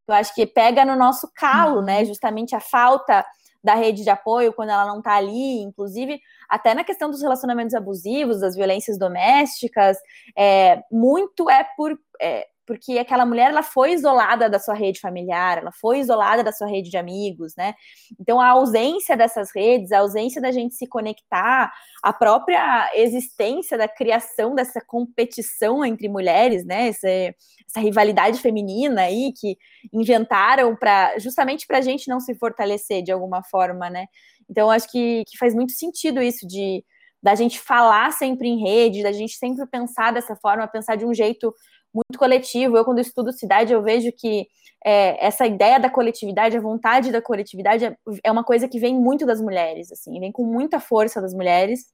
Eu 0.06 0.14
acho 0.14 0.34
que 0.34 0.46
pega 0.46 0.84
no 0.84 0.94
nosso 0.94 1.30
calo, 1.34 1.82
né? 1.82 2.00
Uhum. 2.00 2.06
Justamente 2.06 2.54
a 2.54 2.60
falta 2.60 3.24
da 3.62 3.74
rede 3.74 4.02
de 4.02 4.10
apoio 4.10 4.52
quando 4.52 4.70
ela 4.70 4.86
não 4.86 4.98
está 4.98 5.14
ali, 5.14 5.60
inclusive 5.60 6.20
até 6.48 6.74
na 6.74 6.84
questão 6.84 7.10
dos 7.10 7.22
relacionamentos 7.22 7.74
abusivos, 7.74 8.40
das 8.40 8.56
violências 8.56 8.98
domésticas, 8.98 9.96
é, 10.36 10.82
muito 10.90 11.48
é 11.48 11.64
por, 11.76 11.98
é, 12.20 12.46
porque 12.72 12.98
aquela 12.98 13.26
mulher 13.26 13.50
ela 13.50 13.62
foi 13.62 13.92
isolada 13.92 14.48
da 14.48 14.58
sua 14.58 14.72
rede 14.72 14.98
familiar, 14.98 15.58
ela 15.58 15.70
foi 15.70 15.98
isolada 15.98 16.42
da 16.42 16.52
sua 16.52 16.66
rede 16.66 16.88
de 16.88 16.96
amigos, 16.96 17.52
né? 17.54 17.74
Então 18.18 18.40
a 18.40 18.48
ausência 18.48 19.14
dessas 19.14 19.50
redes, 19.54 19.92
a 19.92 19.98
ausência 19.98 20.40
da 20.40 20.50
gente 20.50 20.74
se 20.74 20.86
conectar, 20.86 21.70
a 22.02 22.12
própria 22.14 22.90
existência 22.94 23.76
da 23.76 23.86
criação 23.86 24.54
dessa 24.54 24.80
competição 24.86 25.84
entre 25.84 26.08
mulheres, 26.08 26.64
né? 26.64 26.88
Essa, 26.88 27.08
essa 27.08 27.80
rivalidade 27.80 28.40
feminina 28.40 29.02
aí 29.02 29.34
que 29.38 29.58
inventaram 29.92 30.74
para 30.74 31.18
justamente 31.18 31.66
para 31.66 31.76
a 31.76 31.82
gente 31.82 32.08
não 32.08 32.20
se 32.20 32.34
fortalecer 32.34 33.02
de 33.02 33.12
alguma 33.12 33.42
forma, 33.42 33.90
né? 33.90 34.06
Então 34.48 34.70
acho 34.70 34.90
que, 34.90 35.24
que 35.28 35.36
faz 35.36 35.54
muito 35.54 35.72
sentido 35.72 36.22
isso 36.22 36.48
de 36.48 36.82
da 37.22 37.34
gente 37.36 37.60
falar 37.60 38.12
sempre 38.12 38.48
em 38.48 38.60
rede, 38.60 39.02
da 39.02 39.12
gente 39.12 39.34
sempre 39.34 39.64
pensar 39.66 40.12
dessa 40.12 40.34
forma, 40.34 40.66
pensar 40.66 40.96
de 40.96 41.04
um 41.04 41.14
jeito 41.14 41.54
muito 41.94 42.18
coletivo. 42.18 42.76
Eu, 42.76 42.84
quando 42.84 43.00
estudo 43.00 43.32
cidade, 43.32 43.72
eu 43.72 43.82
vejo 43.82 44.10
que 44.12 44.46
é, 44.84 45.24
essa 45.24 45.46
ideia 45.46 45.78
da 45.78 45.90
coletividade, 45.90 46.56
a 46.56 46.60
vontade 46.60 47.12
da 47.12 47.22
coletividade 47.22 47.84
é, 47.84 47.96
é, 48.24 48.32
uma 48.32 48.44
coisa 48.44 48.68
que 48.68 48.78
vem 48.78 48.94
muito 48.94 49.24
das 49.24 49.40
mulheres, 49.40 49.92
assim, 49.92 50.18
vem 50.18 50.32
com 50.32 50.44
muita 50.44 50.80
força 50.80 51.20
das 51.20 51.32
mulheres. 51.32 51.86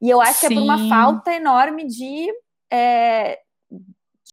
E 0.00 0.10
eu 0.10 0.20
acho 0.20 0.40
Sim. 0.40 0.48
que 0.48 0.54
é 0.54 0.56
por 0.56 0.64
uma 0.64 0.88
falta 0.88 1.32
enorme 1.32 1.86
de, 1.86 2.28
é, 2.72 3.38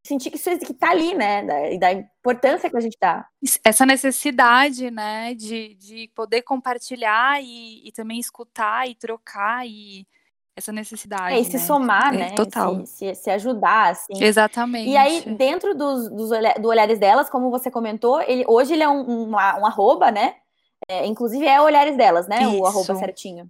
sentir 0.05 0.29
que 0.29 0.37
isso 0.37 0.49
está 0.49 0.89
ali, 0.89 1.15
né? 1.15 1.43
Da, 1.43 1.71
e 1.71 1.79
da 1.79 1.93
importância 1.93 2.69
que 2.69 2.77
a 2.77 2.81
gente 2.81 2.97
dá. 2.99 3.25
Essa 3.63 3.85
necessidade, 3.85 4.91
né, 4.91 5.33
de, 5.33 5.75
de 5.75 6.11
poder 6.13 6.41
compartilhar 6.41 7.41
e, 7.41 7.87
e 7.87 7.91
também 7.91 8.19
escutar 8.19 8.87
e 8.87 8.95
trocar 8.95 9.65
e 9.65 10.05
essa 10.55 10.71
necessidade. 10.71 11.35
É, 11.35 11.39
e 11.39 11.45
se 11.45 11.53
né? 11.53 11.59
somar, 11.59 12.13
é, 12.13 12.17
né? 12.17 12.29
Total. 12.31 12.85
Se, 12.85 13.13
se, 13.13 13.15
se, 13.15 13.29
ajudar, 13.31 13.91
assim. 13.91 14.23
Exatamente. 14.23 14.89
E 14.89 14.95
aí, 14.95 15.21
dentro 15.35 15.75
dos, 15.75 16.09
dos 16.09 16.29
do 16.59 16.67
Olhares 16.67 16.99
Delas, 16.99 17.29
como 17.29 17.49
você 17.49 17.71
comentou, 17.71 18.21
ele, 18.21 18.45
hoje 18.47 18.73
ele 18.73 18.83
é 18.83 18.89
um, 18.89 19.01
um, 19.01 19.29
um 19.31 19.65
arroba, 19.65 20.11
né? 20.11 20.35
É, 20.87 21.05
inclusive 21.05 21.45
é 21.45 21.61
Olhares 21.61 21.97
Delas, 21.97 22.27
né? 22.27 22.41
Isso. 22.41 22.57
O 22.57 22.65
arroba 22.65 22.95
certinho. 22.95 23.49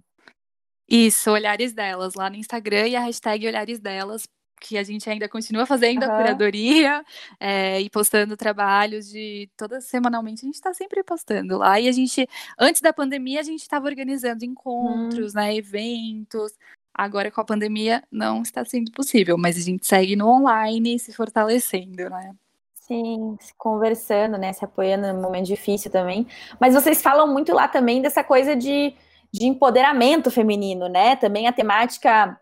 Isso, 0.88 1.30
Olhares 1.30 1.72
Delas, 1.72 2.14
lá 2.14 2.28
no 2.30 2.36
Instagram 2.36 2.88
e 2.88 2.96
a 2.96 3.00
hashtag 3.00 3.46
Olhares 3.46 3.80
Delas, 3.80 4.26
que 4.60 4.78
a 4.78 4.82
gente 4.82 5.08
ainda 5.08 5.28
continua 5.28 5.66
fazendo 5.66 6.04
uhum. 6.04 6.10
a 6.10 6.16
curadoria 6.16 7.04
é, 7.40 7.80
e 7.80 7.90
postando 7.90 8.36
trabalhos 8.36 9.08
de 9.08 9.50
toda 9.56 9.80
semanalmente. 9.80 10.44
A 10.44 10.46
gente 10.46 10.54
está 10.54 10.72
sempre 10.72 11.02
postando 11.02 11.58
lá. 11.58 11.78
E 11.80 11.88
a 11.88 11.92
gente, 11.92 12.26
antes 12.58 12.80
da 12.80 12.92
pandemia, 12.92 13.40
a 13.40 13.42
gente 13.42 13.60
estava 13.60 13.86
organizando 13.86 14.44
encontros, 14.44 15.34
hum. 15.34 15.38
né, 15.38 15.54
eventos. 15.56 16.52
Agora, 16.94 17.30
com 17.30 17.40
a 17.40 17.44
pandemia, 17.44 18.04
não 18.10 18.42
está 18.42 18.64
sendo 18.64 18.92
possível, 18.92 19.36
mas 19.36 19.56
a 19.56 19.60
gente 19.60 19.84
segue 19.84 20.14
no 20.14 20.28
online 20.28 20.96
se 20.98 21.12
fortalecendo, 21.12 22.08
né? 22.08 22.32
Sim, 22.74 23.36
se 23.40 23.52
conversando, 23.56 24.38
né? 24.38 24.52
Se 24.52 24.64
apoiando 24.64 25.12
num 25.12 25.20
momento 25.20 25.46
difícil 25.46 25.90
também. 25.90 26.26
Mas 26.60 26.74
vocês 26.74 27.02
falam 27.02 27.26
muito 27.26 27.52
lá 27.52 27.66
também 27.66 28.00
dessa 28.00 28.22
coisa 28.22 28.54
de, 28.54 28.94
de 29.32 29.46
empoderamento 29.46 30.30
feminino, 30.30 30.88
né? 30.88 31.16
Também 31.16 31.48
a 31.48 31.52
temática 31.52 32.38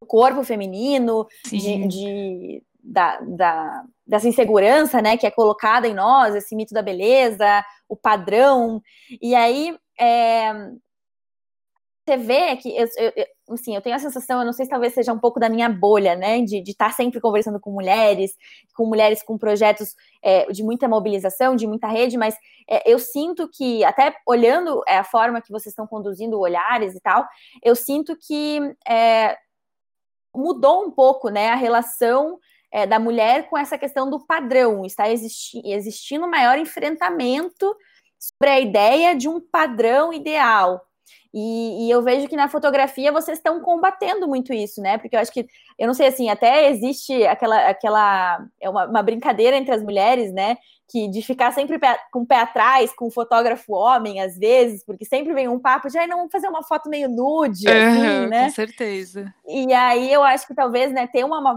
do 0.00 0.06
corpo 0.06 0.42
feminino, 0.44 1.26
de, 1.44 1.86
de, 1.88 2.62
da, 2.82 3.20
da, 3.20 3.84
dessa 4.06 4.28
insegurança, 4.28 5.02
né? 5.02 5.18
Que 5.18 5.26
é 5.26 5.30
colocada 5.30 5.86
em 5.86 5.94
nós, 5.94 6.34
esse 6.34 6.56
mito 6.56 6.72
da 6.72 6.80
beleza, 6.80 7.64
o 7.86 7.96
padrão. 7.96 8.80
E 9.20 9.34
aí, 9.34 9.76
é, 9.98 10.52
você 12.04 12.16
vê 12.16 12.56
que 12.56 12.76
eu, 12.76 12.86
eu, 12.98 13.26
assim, 13.50 13.74
eu 13.74 13.80
tenho 13.80 13.94
a 13.94 13.98
sensação, 13.98 14.40
eu 14.40 14.44
não 14.44 14.52
sei 14.52 14.64
se 14.64 14.70
talvez 14.70 14.92
seja 14.92 15.12
um 15.12 15.18
pouco 15.18 15.38
da 15.38 15.48
minha 15.48 15.68
bolha, 15.68 16.16
né, 16.16 16.40
de 16.40 16.58
estar 16.58 16.88
tá 16.88 16.92
sempre 16.92 17.20
conversando 17.20 17.60
com 17.60 17.70
mulheres, 17.70 18.32
com 18.74 18.86
mulheres 18.86 19.22
com 19.22 19.38
projetos 19.38 19.94
é, 20.22 20.46
de 20.46 20.64
muita 20.64 20.88
mobilização, 20.88 21.54
de 21.54 21.66
muita 21.66 21.86
rede, 21.86 22.16
mas 22.16 22.34
é, 22.68 22.90
eu 22.90 22.98
sinto 22.98 23.48
que, 23.48 23.84
até 23.84 24.16
olhando 24.26 24.82
é, 24.86 24.98
a 24.98 25.04
forma 25.04 25.40
que 25.40 25.52
vocês 25.52 25.72
estão 25.72 25.86
conduzindo 25.86 26.40
olhares 26.40 26.94
e 26.94 27.00
tal, 27.00 27.24
eu 27.62 27.76
sinto 27.76 28.16
que 28.16 28.60
é, 28.88 29.36
mudou 30.34 30.84
um 30.84 30.90
pouco, 30.90 31.28
né, 31.28 31.50
a 31.50 31.56
relação 31.56 32.38
é, 32.72 32.84
da 32.84 32.98
mulher 32.98 33.48
com 33.48 33.56
essa 33.56 33.78
questão 33.78 34.10
do 34.10 34.24
padrão, 34.26 34.84
está 34.84 35.08
existi 35.08 35.60
existindo 35.64 36.26
maior 36.26 36.58
enfrentamento 36.58 37.76
sobre 38.18 38.52
a 38.52 38.60
ideia 38.60 39.14
de 39.14 39.28
um 39.28 39.40
padrão 39.40 40.12
ideal, 40.12 40.80
e, 41.34 41.86
e, 41.86 41.90
eu 41.90 42.02
vejo 42.02 42.28
que 42.28 42.36
na 42.36 42.48
fotografia 42.48 43.10
vocês 43.10 43.38
estão 43.38 43.58
combatendo 43.60 44.28
muito 44.28 44.52
isso, 44.52 44.82
né? 44.82 44.98
Porque 44.98 45.16
eu 45.16 45.20
acho 45.20 45.32
que, 45.32 45.46
eu 45.78 45.86
não 45.86 45.94
sei 45.94 46.08
assim, 46.08 46.28
até 46.28 46.70
existe 46.70 47.26
aquela, 47.26 47.70
aquela 47.70 48.46
é 48.60 48.68
uma, 48.68 48.86
uma 48.86 49.02
brincadeira 49.02 49.56
entre 49.56 49.72
as 49.74 49.82
mulheres, 49.82 50.30
né? 50.30 50.58
Que 50.86 51.08
de 51.08 51.22
ficar 51.22 51.50
sempre 51.52 51.80
com 52.12 52.20
o 52.20 52.26
pé 52.26 52.40
atrás, 52.40 52.94
com 52.94 53.06
o 53.06 53.10
fotógrafo 53.10 53.72
homem, 53.72 54.20
às 54.20 54.36
vezes, 54.36 54.84
porque 54.84 55.06
sempre 55.06 55.32
vem 55.32 55.48
um 55.48 55.58
papo 55.58 55.88
de, 55.88 55.96
ai, 55.96 56.06
não, 56.06 56.18
vamos 56.18 56.32
fazer 56.32 56.48
uma 56.48 56.62
foto 56.62 56.90
meio 56.90 57.08
nude, 57.08 57.66
assim, 57.66 58.26
né? 58.28 58.44
Com 58.44 58.50
certeza. 58.50 59.34
E 59.48 59.72
aí 59.72 60.12
eu 60.12 60.22
acho 60.22 60.46
que 60.46 60.54
talvez, 60.54 60.92
né, 60.92 61.06
ter 61.06 61.24
uma, 61.24 61.38
uma, 61.38 61.54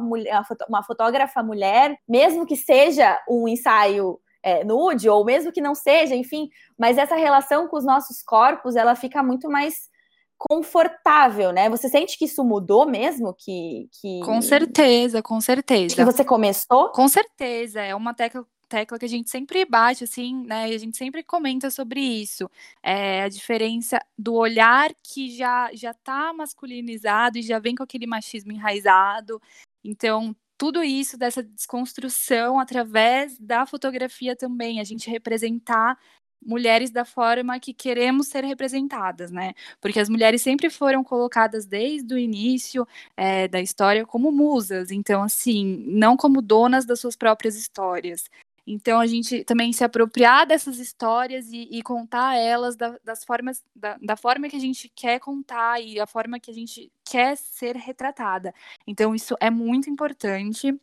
uma 0.70 0.84
fotógrafa 0.84 1.44
mulher, 1.44 1.98
mesmo 2.08 2.46
que 2.46 2.56
seja 2.56 3.22
um 3.30 3.46
ensaio 3.46 4.22
é, 4.46 4.64
nude, 4.64 5.10
ou 5.10 5.26
mesmo 5.26 5.52
que 5.52 5.60
não 5.60 5.74
seja, 5.74 6.14
enfim, 6.16 6.48
mas 6.78 7.00
essa 7.00 7.16
relação 7.16 7.68
com 7.68 7.76
os 7.76 7.84
nossos 7.84 8.22
corpos, 8.22 8.76
ela 8.76 8.96
fica 8.96 9.24
muito 9.24 9.50
mais 9.50 9.90
confortável, 10.38 11.52
né? 11.52 11.68
Você 11.68 11.90
sente 11.90 12.16
que 12.16 12.26
isso 12.26 12.44
mudou 12.44 12.86
mesmo? 12.86 13.34
Que, 13.34 13.90
que... 14.00 14.20
Com 14.24 14.40
certeza, 14.44 15.24
com 15.24 15.42
certeza. 15.42 15.96
Que 15.96 16.06
você 16.06 16.24
começou? 16.24 16.92
Com 16.92 17.08
certeza, 17.08 17.82
é 17.82 17.96
uma 17.96 18.14
tecla 18.14 18.46
tecla 18.68 18.98
que 18.98 19.06
a 19.06 19.10
gente 19.10 19.30
sempre 19.30 19.64
bate, 19.64 20.04
assim, 20.04 20.44
né? 20.46 20.72
E 20.72 20.76
a 20.76 20.78
gente 20.78 20.98
sempre 20.98 21.24
comenta 21.24 21.70
sobre 21.70 22.00
isso. 22.00 22.50
É 22.84 23.24
a 23.24 23.30
diferença 23.30 24.00
do 24.18 24.34
olhar 24.34 24.92
que 25.04 25.36
já 25.36 25.70
já 25.74 25.94
tá 25.94 26.34
masculinizado 26.34 27.38
e 27.38 27.44
já 27.44 27.60
vem 27.60 27.76
com 27.76 27.84
aquele 27.84 28.08
machismo 28.08 28.52
enraizado. 28.52 29.42
Então, 29.84 30.36
tudo 30.58 30.84
isso 30.84 31.18
dessa 31.18 31.44
desconstrução 31.44 32.60
através 32.60 33.38
da 33.40 33.66
fotografia 33.66 34.36
também, 34.36 34.80
a 34.80 34.84
gente 34.84 35.10
representar 35.10 35.98
mulheres 36.46 36.92
da 36.92 37.04
forma 37.04 37.60
que 37.60 37.74
queremos 37.74 38.28
ser 38.28 38.44
representadas, 38.44 39.32
né? 39.32 39.54
Porque 39.82 40.00
as 40.00 40.08
mulheres 40.10 40.42
sempre 40.42 40.70
foram 40.70 41.04
colocadas 41.04 41.66
desde 41.66 42.14
o 42.14 42.18
início 42.18 42.88
é, 43.18 43.48
da 43.48 43.60
história 43.62 44.06
como 44.06 44.32
musas, 44.32 44.92
então 44.92 45.24
assim, 45.24 45.84
não 45.88 46.16
como 46.16 46.42
donas 46.42 46.86
das 46.86 47.00
suas 47.00 47.16
próprias 47.16 47.56
histórias. 47.56 48.30
Então 48.68 49.00
a 49.00 49.06
gente 49.06 49.44
também 49.44 49.72
se 49.72 49.84
apropriar 49.84 50.48
dessas 50.48 50.80
histórias 50.80 51.52
e, 51.52 51.68
e 51.72 51.82
contar 51.84 52.36
elas 52.36 52.76
da, 52.76 52.98
das 53.04 53.24
formas, 53.24 53.64
da, 53.76 53.98
da, 54.02 54.16
forma 54.16 54.50
que 54.50 54.56
a 54.56 54.60
gente 54.60 54.90
quer 54.96 55.20
contar 55.20 55.80
e 55.82 56.00
a 56.00 56.08
forma 56.08 56.40
que 56.40 56.50
a 56.50 56.54
gente 56.54 56.92
quer 57.04 57.38
ser 57.38 57.76
retratada. 57.76 58.54
Então 58.88 59.14
isso 59.14 59.36
é 59.40 59.50
muito 59.50 59.90
importante. 59.90 60.74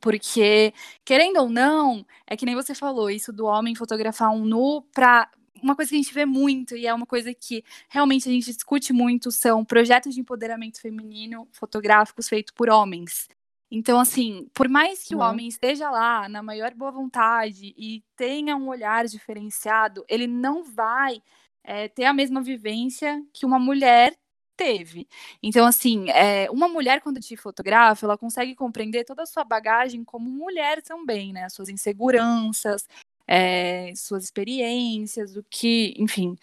Porque, 0.00 0.72
querendo 1.04 1.36
ou 1.38 1.48
não, 1.50 2.04
é 2.26 2.36
que 2.36 2.46
nem 2.46 2.54
você 2.54 2.74
falou, 2.74 3.10
isso 3.10 3.32
do 3.32 3.44
homem 3.44 3.74
fotografar 3.74 4.30
um 4.30 4.44
nu 4.44 4.82
para 4.92 5.30
uma 5.62 5.76
coisa 5.76 5.90
que 5.90 5.94
a 5.96 6.02
gente 6.02 6.14
vê 6.14 6.26
muito 6.26 6.76
e 6.76 6.86
é 6.86 6.94
uma 6.94 7.06
coisa 7.06 7.32
que 7.32 7.64
realmente 7.88 8.28
a 8.28 8.32
gente 8.32 8.52
discute 8.52 8.92
muito 8.92 9.30
são 9.30 9.64
projetos 9.64 10.14
de 10.14 10.20
empoderamento 10.20 10.80
feminino 10.80 11.46
fotográficos 11.52 12.28
feitos 12.28 12.52
por 12.52 12.68
homens. 12.68 13.28
Então, 13.74 13.98
assim, 13.98 14.50
por 14.52 14.68
mais 14.68 15.02
que 15.02 15.14
uhum. 15.14 15.22
o 15.22 15.24
homem 15.24 15.48
esteja 15.48 15.90
lá 15.90 16.28
na 16.28 16.42
maior 16.42 16.74
boa 16.74 16.90
vontade 16.92 17.74
e 17.74 18.04
tenha 18.14 18.54
um 18.54 18.68
olhar 18.68 19.06
diferenciado, 19.06 20.04
ele 20.06 20.26
não 20.26 20.62
vai 20.62 21.22
é, 21.64 21.88
ter 21.88 22.04
a 22.04 22.12
mesma 22.12 22.42
vivência 22.42 23.24
que 23.32 23.46
uma 23.46 23.58
mulher 23.58 24.14
teve. 24.58 25.08
Então, 25.42 25.64
assim, 25.64 26.10
é, 26.10 26.50
uma 26.50 26.68
mulher, 26.68 27.00
quando 27.00 27.18
te 27.18 27.34
fotografa, 27.34 28.04
ela 28.04 28.18
consegue 28.18 28.54
compreender 28.54 29.04
toda 29.04 29.22
a 29.22 29.26
sua 29.26 29.42
bagagem 29.42 30.04
como 30.04 30.28
mulher 30.28 30.82
também, 30.82 31.32
né? 31.32 31.44
As 31.44 31.54
suas 31.54 31.70
inseguranças, 31.70 32.86
é, 33.26 33.90
suas 33.96 34.24
experiências, 34.24 35.34
o 35.34 35.42
que, 35.48 35.94
enfim. 35.96 36.36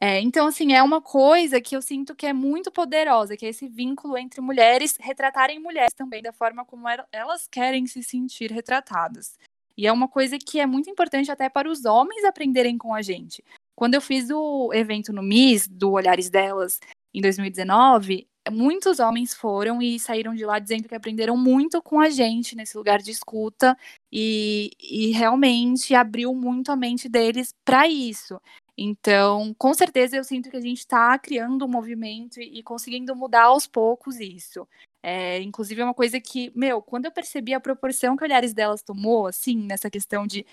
É, 0.00 0.20
então, 0.20 0.46
assim, 0.46 0.72
é 0.72 0.82
uma 0.82 1.00
coisa 1.00 1.60
que 1.60 1.74
eu 1.74 1.82
sinto 1.82 2.14
que 2.14 2.24
é 2.24 2.32
muito 2.32 2.70
poderosa, 2.70 3.36
que 3.36 3.44
é 3.44 3.48
esse 3.48 3.66
vínculo 3.66 4.16
entre 4.16 4.40
mulheres 4.40 4.96
retratarem 5.00 5.58
mulheres 5.58 5.92
também 5.92 6.22
da 6.22 6.32
forma 6.32 6.64
como 6.64 6.84
elas 7.10 7.48
querem 7.50 7.84
se 7.86 8.02
sentir 8.04 8.52
retratadas. 8.52 9.36
E 9.76 9.88
é 9.88 9.92
uma 9.92 10.06
coisa 10.06 10.38
que 10.38 10.60
é 10.60 10.66
muito 10.66 10.88
importante 10.88 11.32
até 11.32 11.48
para 11.48 11.68
os 11.68 11.84
homens 11.84 12.24
aprenderem 12.24 12.78
com 12.78 12.94
a 12.94 13.02
gente. 13.02 13.44
Quando 13.74 13.94
eu 13.94 14.00
fiz 14.00 14.30
o 14.30 14.72
evento 14.72 15.12
no 15.12 15.22
MIS, 15.22 15.66
do 15.66 15.92
Olhares 15.92 16.30
Delas, 16.30 16.78
em 17.12 17.20
2019, 17.20 18.28
muitos 18.50 19.00
homens 19.00 19.34
foram 19.34 19.82
e 19.82 19.98
saíram 19.98 20.34
de 20.34 20.44
lá 20.44 20.58
dizendo 20.58 20.88
que 20.88 20.94
aprenderam 20.94 21.36
muito 21.36 21.82
com 21.82 22.00
a 22.00 22.08
gente 22.08 22.56
nesse 22.56 22.76
lugar 22.76 22.98
de 23.00 23.10
escuta 23.10 23.76
e, 24.12 24.70
e 24.80 25.10
realmente 25.10 25.94
abriu 25.94 26.34
muito 26.34 26.70
a 26.70 26.76
mente 26.76 27.08
deles 27.08 27.52
para 27.64 27.88
isso. 27.88 28.40
Então, 28.80 29.52
com 29.58 29.74
certeza, 29.74 30.16
eu 30.16 30.22
sinto 30.22 30.48
que 30.48 30.56
a 30.56 30.60
gente 30.60 30.78
está 30.78 31.18
criando 31.18 31.64
um 31.64 31.68
movimento 31.68 32.40
e, 32.40 32.62
conseguindo 32.62 33.14
mudar 33.16 33.44
aos 33.46 33.66
poucos 33.66 34.20
isso. 34.20 34.68
É, 35.02 35.40
inclusive, 35.40 35.80
é 35.80 35.84
uma 35.84 35.94
coisa 35.94 36.20
que, 36.20 36.52
meu, 36.54 36.80
quando 36.80 37.06
eu 37.06 37.10
percebi 37.10 37.52
a 37.52 37.60
proporção 37.60 38.16
que 38.16 38.22
Olhares 38.22 38.54
delas 38.54 38.80
tomou, 38.80 39.26
assim, 39.26 39.56
nessa 39.56 39.90
questão 39.90 40.26
de 40.28 40.46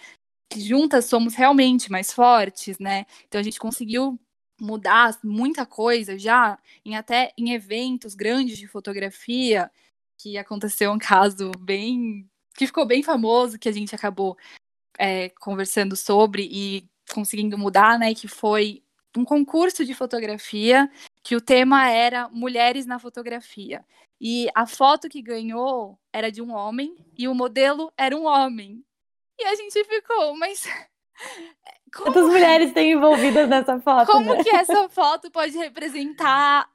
que 0.50 0.60
juntas 0.60 1.06
somos 1.06 1.36
realmente 1.36 1.92
mais 1.92 2.12
fortes, 2.12 2.80
né? 2.80 3.06
Então 3.28 3.40
a 3.40 3.44
gente 3.44 3.60
conseguiu 3.60 4.20
mudar 4.60 5.18
muita 5.24 5.66
coisa 5.66 6.18
já 6.18 6.58
em 6.86 6.96
até 6.96 7.34
em 7.38 7.54
eventos 7.54 8.16
grandes 8.16 8.58
de 8.58 8.68
fotografia, 8.68 9.70
que 10.18 10.38
aconteceu 10.38 10.92
um 10.92 10.98
caso 11.00 11.52
bem 11.60 12.28
que 12.56 12.66
ficou 12.68 12.86
bem 12.86 13.04
famoso, 13.04 13.60
que 13.60 13.70
a 13.70 13.72
gente 13.72 13.94
acabou 13.94 14.38
é, 14.98 15.30
conversando 15.30 15.96
sobre 15.96 16.48
e 16.52 16.88
conseguindo 17.16 17.58
mudar, 17.58 17.98
né? 17.98 18.14
Que 18.14 18.28
foi 18.28 18.84
um 19.18 19.24
concurso 19.24 19.86
de 19.86 19.94
fotografia 19.94 20.92
que 21.24 21.36
o 21.36 21.42
tema 21.42 21.90
era 21.90 22.28
mulheres 22.30 22.86
na 22.86 23.00
fotografia. 23.00 23.84
E 24.20 24.50
a 24.54 24.68
foto 24.68 25.10
que 25.10 25.22
ganhou 25.22 25.98
era 26.12 26.32
de 26.32 26.42
um 26.42 26.54
homem 26.54 26.96
e 27.18 27.28
o 27.28 27.34
modelo 27.34 27.92
era 27.98 28.16
um 28.16 28.26
homem. 28.26 28.84
E 29.40 29.44
a 29.46 29.56
gente 29.56 29.84
ficou, 29.86 30.38
mas. 30.38 30.66
Como... 31.94 32.12
Quantas 32.12 32.28
mulheres 32.28 32.74
têm 32.74 32.92
envolvidas 32.92 33.48
nessa 33.48 33.80
foto? 33.80 34.12
Como 34.12 34.34
né? 34.34 34.44
que 34.44 34.50
essa 34.50 34.90
foto 34.90 35.32
pode 35.32 35.58
representar 35.58 36.70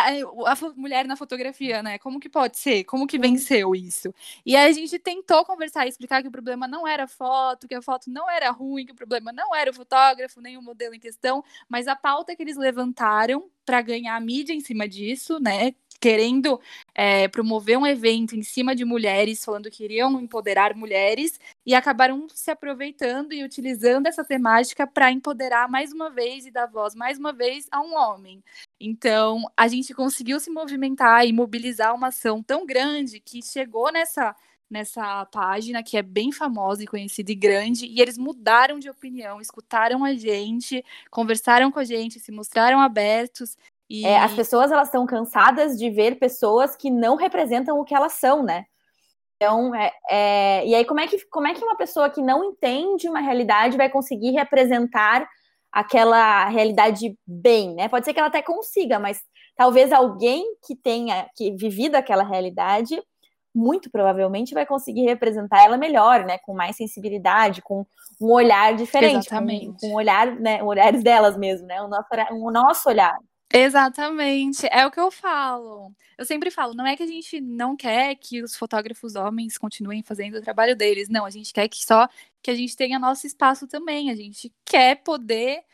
a, 0.00 0.56
mulher 0.76 1.06
na 1.06 1.16
fotografia, 1.16 1.82
né? 1.82 1.98
Como 1.98 2.20
que 2.20 2.28
pode 2.28 2.58
ser? 2.58 2.84
Como 2.84 3.06
que 3.06 3.18
venceu 3.18 3.74
isso? 3.74 4.14
E 4.44 4.56
aí 4.56 4.70
a 4.70 4.72
gente 4.72 4.98
tentou 4.98 5.44
conversar 5.44 5.86
e 5.86 5.88
explicar 5.88 6.22
que 6.22 6.28
o 6.28 6.32
problema 6.32 6.66
não 6.66 6.86
era 6.86 7.04
a 7.04 7.08
foto, 7.08 7.68
que 7.68 7.74
a 7.74 7.82
foto 7.82 8.10
não 8.10 8.28
era 8.28 8.50
ruim, 8.50 8.86
que 8.86 8.92
o 8.92 8.96
problema 8.96 9.32
não 9.32 9.54
era 9.54 9.70
o 9.70 9.74
fotógrafo, 9.74 10.40
nem 10.40 10.56
o 10.56 10.62
modelo 10.62 10.94
em 10.94 11.00
questão, 11.00 11.44
mas 11.68 11.88
a 11.88 11.96
pauta 11.96 12.34
que 12.34 12.42
eles 12.42 12.56
levantaram 12.56 13.48
para 13.70 13.82
ganhar 13.82 14.20
mídia 14.20 14.52
em 14.52 14.58
cima 14.58 14.88
disso, 14.88 15.38
né? 15.38 15.72
Querendo 16.00 16.60
é, 16.92 17.28
promover 17.28 17.78
um 17.78 17.86
evento 17.86 18.34
em 18.34 18.42
cima 18.42 18.74
de 18.74 18.84
mulheres, 18.84 19.44
falando 19.44 19.70
que 19.70 19.84
iriam 19.84 20.20
empoderar 20.20 20.74
mulheres, 20.74 21.38
e 21.64 21.72
acabaram 21.72 22.26
se 22.34 22.50
aproveitando 22.50 23.32
e 23.32 23.44
utilizando 23.44 24.08
essa 24.08 24.24
temática 24.24 24.88
para 24.88 25.12
empoderar 25.12 25.68
mais 25.68 25.92
uma 25.92 26.10
vez 26.10 26.46
e 26.46 26.50
dar 26.50 26.66
voz 26.66 26.96
mais 26.96 27.16
uma 27.16 27.32
vez 27.32 27.68
a 27.70 27.80
um 27.80 27.94
homem. 27.94 28.42
Então, 28.80 29.44
a 29.56 29.68
gente 29.68 29.94
conseguiu 29.94 30.40
se 30.40 30.50
movimentar 30.50 31.24
e 31.24 31.32
mobilizar 31.32 31.94
uma 31.94 32.08
ação 32.08 32.42
tão 32.42 32.66
grande 32.66 33.20
que 33.20 33.40
chegou 33.40 33.92
nessa 33.92 34.34
nessa 34.70 35.26
página 35.26 35.82
que 35.82 35.96
é 35.96 36.02
bem 36.02 36.30
famosa 36.30 36.84
e 36.84 36.86
conhecida 36.86 37.32
e 37.32 37.34
grande, 37.34 37.86
e 37.86 38.00
eles 38.00 38.16
mudaram 38.16 38.78
de 38.78 38.88
opinião, 38.88 39.40
escutaram 39.40 40.04
a 40.04 40.14
gente, 40.14 40.84
conversaram 41.10 41.72
com 41.72 41.80
a 41.80 41.84
gente, 41.84 42.20
se 42.20 42.30
mostraram 42.30 42.80
abertos. 42.80 43.56
E... 43.88 44.06
É, 44.06 44.20
as 44.20 44.32
pessoas 44.32 44.70
elas 44.70 44.88
estão 44.88 45.04
cansadas 45.04 45.76
de 45.76 45.90
ver 45.90 46.20
pessoas 46.20 46.76
que 46.76 46.88
não 46.88 47.16
representam 47.16 47.80
o 47.80 47.84
que 47.84 47.94
elas 47.94 48.12
são, 48.12 48.44
né? 48.44 48.66
Então, 49.36 49.74
é, 49.74 49.92
é, 50.10 50.66
e 50.66 50.74
aí 50.74 50.84
como 50.84 51.00
é, 51.00 51.08
que, 51.08 51.18
como 51.26 51.48
é 51.48 51.54
que 51.54 51.64
uma 51.64 51.76
pessoa 51.76 52.10
que 52.10 52.20
não 52.20 52.44
entende 52.44 53.08
uma 53.08 53.20
realidade 53.20 53.76
vai 53.76 53.88
conseguir 53.88 54.32
representar 54.32 55.26
aquela 55.72 56.46
realidade 56.48 57.16
bem, 57.26 57.74
né? 57.74 57.88
Pode 57.88 58.04
ser 58.04 58.12
que 58.12 58.18
ela 58.18 58.28
até 58.28 58.42
consiga, 58.42 58.98
mas 58.98 59.22
talvez 59.56 59.92
alguém 59.92 60.44
que 60.64 60.76
tenha 60.76 61.28
que 61.34 61.52
vivido 61.52 61.94
aquela 61.94 62.22
realidade 62.22 63.02
muito 63.54 63.90
provavelmente 63.90 64.54
vai 64.54 64.64
conseguir 64.64 65.04
representar 65.04 65.64
ela 65.64 65.76
melhor, 65.76 66.24
né? 66.24 66.38
Com 66.38 66.54
mais 66.54 66.76
sensibilidade, 66.76 67.62
com 67.62 67.84
um 68.20 68.32
olhar 68.32 68.74
diferente, 68.74 69.26
Exatamente. 69.26 69.66
com, 69.66 69.74
com 69.74 69.86
um 69.88 69.94
olhar, 69.94 70.34
né? 70.36 70.62
Olhares 70.62 71.02
delas 71.04 71.36
mesmo, 71.36 71.66
né? 71.66 71.80
O 71.82 71.88
nosso, 71.88 72.08
o 72.32 72.50
nosso 72.50 72.88
olhar. 72.88 73.16
Exatamente, 73.52 74.68
é 74.70 74.86
o 74.86 74.92
que 74.92 75.00
eu 75.00 75.10
falo. 75.10 75.92
Eu 76.16 76.24
sempre 76.24 76.52
falo, 76.52 76.72
não 76.72 76.86
é 76.86 76.96
que 76.96 77.02
a 77.02 77.06
gente 77.06 77.40
não 77.40 77.76
quer 77.76 78.14
que 78.14 78.42
os 78.44 78.54
fotógrafos 78.54 79.16
homens 79.16 79.58
continuem 79.58 80.04
fazendo 80.04 80.36
o 80.36 80.40
trabalho 80.40 80.76
deles, 80.76 81.08
não, 81.08 81.24
a 81.24 81.30
gente 81.30 81.52
quer 81.52 81.66
que 81.66 81.84
só 81.84 82.08
que 82.40 82.50
a 82.50 82.54
gente 82.54 82.76
tenha 82.76 82.98
nosso 82.98 83.26
espaço 83.26 83.66
também, 83.66 84.08
a 84.08 84.14
gente 84.14 84.52
quer 84.64 85.02
poder 85.02 85.64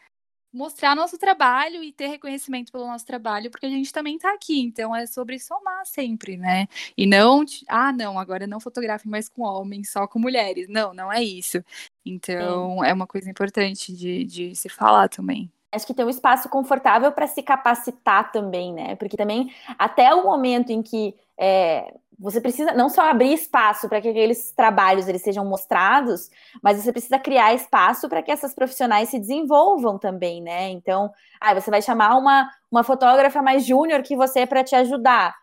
mostrar 0.56 0.96
nosso 0.96 1.18
trabalho 1.18 1.82
e 1.82 1.92
ter 1.92 2.06
reconhecimento 2.06 2.72
pelo 2.72 2.86
nosso 2.86 3.04
trabalho, 3.04 3.50
porque 3.50 3.66
a 3.66 3.70
gente 3.70 3.92
também 3.92 4.16
está 4.16 4.32
aqui. 4.32 4.60
Então 4.60 4.94
é 4.94 5.06
sobre 5.06 5.38
somar 5.38 5.84
sempre, 5.86 6.36
né? 6.36 6.66
E 6.96 7.06
não, 7.06 7.44
ah, 7.68 7.92
não, 7.92 8.18
agora 8.18 8.46
não 8.46 8.58
fotografe 8.58 9.08
mais 9.08 9.28
com 9.28 9.42
homens, 9.42 9.90
só 9.90 10.06
com 10.06 10.18
mulheres. 10.18 10.68
Não, 10.68 10.94
não 10.94 11.12
é 11.12 11.22
isso. 11.22 11.62
Então 12.04 12.82
é, 12.84 12.90
é 12.90 12.92
uma 12.94 13.06
coisa 13.06 13.30
importante 13.30 13.92
de, 13.94 14.24
de 14.24 14.56
se 14.56 14.68
falar 14.68 15.08
também 15.08 15.50
acho 15.76 15.86
que 15.86 15.94
ter 15.94 16.04
um 16.04 16.10
espaço 16.10 16.48
confortável 16.48 17.12
para 17.12 17.26
se 17.26 17.42
capacitar 17.42 18.32
também, 18.32 18.72
né? 18.72 18.96
Porque 18.96 19.16
também 19.16 19.52
até 19.78 20.14
o 20.14 20.24
momento 20.24 20.70
em 20.70 20.82
que 20.82 21.14
é, 21.38 21.92
você 22.18 22.40
precisa 22.40 22.72
não 22.72 22.88
só 22.88 23.02
abrir 23.02 23.32
espaço 23.34 23.88
para 23.88 24.00
que 24.00 24.08
aqueles 24.08 24.50
trabalhos 24.52 25.06
eles 25.06 25.22
sejam 25.22 25.44
mostrados, 25.44 26.30
mas 26.62 26.82
você 26.82 26.90
precisa 26.90 27.18
criar 27.18 27.54
espaço 27.54 28.08
para 28.08 28.22
que 28.22 28.30
essas 28.30 28.54
profissionais 28.54 29.10
se 29.10 29.18
desenvolvam 29.18 29.98
também, 29.98 30.42
né? 30.42 30.70
Então, 30.70 31.12
ah, 31.40 31.54
você 31.54 31.70
vai 31.70 31.82
chamar 31.82 32.16
uma, 32.16 32.50
uma 32.70 32.82
fotógrafa 32.82 33.42
mais 33.42 33.66
júnior 33.66 34.02
que 34.02 34.16
você 34.16 34.46
para 34.46 34.64
te 34.64 34.74
ajudar. 34.74 35.34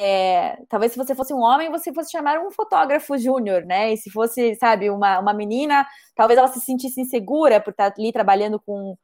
É, 0.00 0.58
talvez 0.68 0.92
se 0.92 0.98
você 0.98 1.14
fosse 1.14 1.32
um 1.32 1.40
homem, 1.40 1.70
você 1.70 1.92
fosse 1.92 2.10
chamar 2.10 2.38
um 2.40 2.50
fotógrafo 2.50 3.16
júnior, 3.18 3.64
né? 3.64 3.92
E 3.92 3.96
se 3.96 4.10
fosse, 4.10 4.54
sabe, 4.56 4.90
uma, 4.90 5.18
uma 5.18 5.34
menina, 5.34 5.86
talvez 6.14 6.38
ela 6.38 6.48
se 6.48 6.60
sentisse 6.60 7.00
insegura 7.00 7.60
por 7.60 7.70
estar 7.70 7.92
ali 7.96 8.12
trabalhando 8.12 8.60
com 8.60 8.96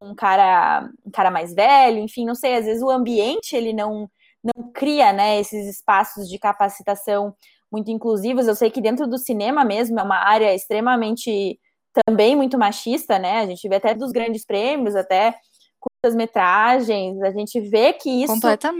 um 0.00 0.14
cara, 0.14 0.88
um 1.04 1.10
cara 1.10 1.30
mais 1.30 1.54
velho, 1.54 1.98
enfim, 1.98 2.24
não 2.24 2.34
sei, 2.34 2.56
às 2.56 2.64
vezes 2.64 2.82
o 2.82 2.90
ambiente 2.90 3.54
ele 3.56 3.72
não, 3.72 4.08
não 4.42 4.70
cria, 4.72 5.12
né, 5.12 5.40
esses 5.40 5.66
espaços 5.68 6.28
de 6.28 6.38
capacitação 6.38 7.34
muito 7.70 7.90
inclusivos. 7.90 8.46
Eu 8.46 8.54
sei 8.54 8.70
que 8.70 8.80
dentro 8.80 9.06
do 9.06 9.18
cinema 9.18 9.64
mesmo 9.64 9.98
é 9.98 10.02
uma 10.02 10.18
área 10.18 10.54
extremamente 10.54 11.58
também 12.06 12.36
muito 12.36 12.58
machista, 12.58 13.18
né? 13.18 13.40
A 13.40 13.46
gente 13.46 13.68
vê 13.68 13.76
até 13.76 13.94
dos 13.94 14.12
grandes 14.12 14.44
prêmios, 14.44 14.94
até 14.94 15.34
curtas 15.80 16.14
metragens, 16.14 17.20
a 17.22 17.30
gente 17.30 17.60
vê 17.60 17.92
que 17.92 18.22
isso 18.22 18.32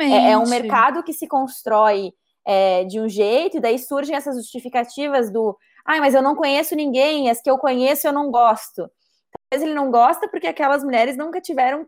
é, 0.02 0.30
é, 0.32 0.38
um 0.38 0.48
mercado 0.48 1.02
que 1.02 1.12
se 1.12 1.26
constrói 1.28 2.12
é, 2.44 2.84
de 2.84 3.00
um 3.00 3.08
jeito, 3.08 3.56
e 3.56 3.60
daí 3.60 3.78
surgem 3.78 4.16
essas 4.16 4.36
justificativas 4.36 5.30
do 5.30 5.56
ah, 5.84 6.00
mas 6.00 6.14
eu 6.14 6.22
não 6.22 6.34
conheço 6.34 6.74
ninguém, 6.74 7.30
as 7.30 7.40
que 7.40 7.50
eu 7.50 7.56
conheço 7.56 8.06
eu 8.06 8.12
não 8.12 8.30
gosto 8.30 8.90
ele 9.50 9.74
não 9.74 9.90
gosta 9.90 10.28
porque 10.28 10.46
aquelas 10.46 10.84
mulheres 10.84 11.16
nunca 11.16 11.40
tiveram 11.40 11.86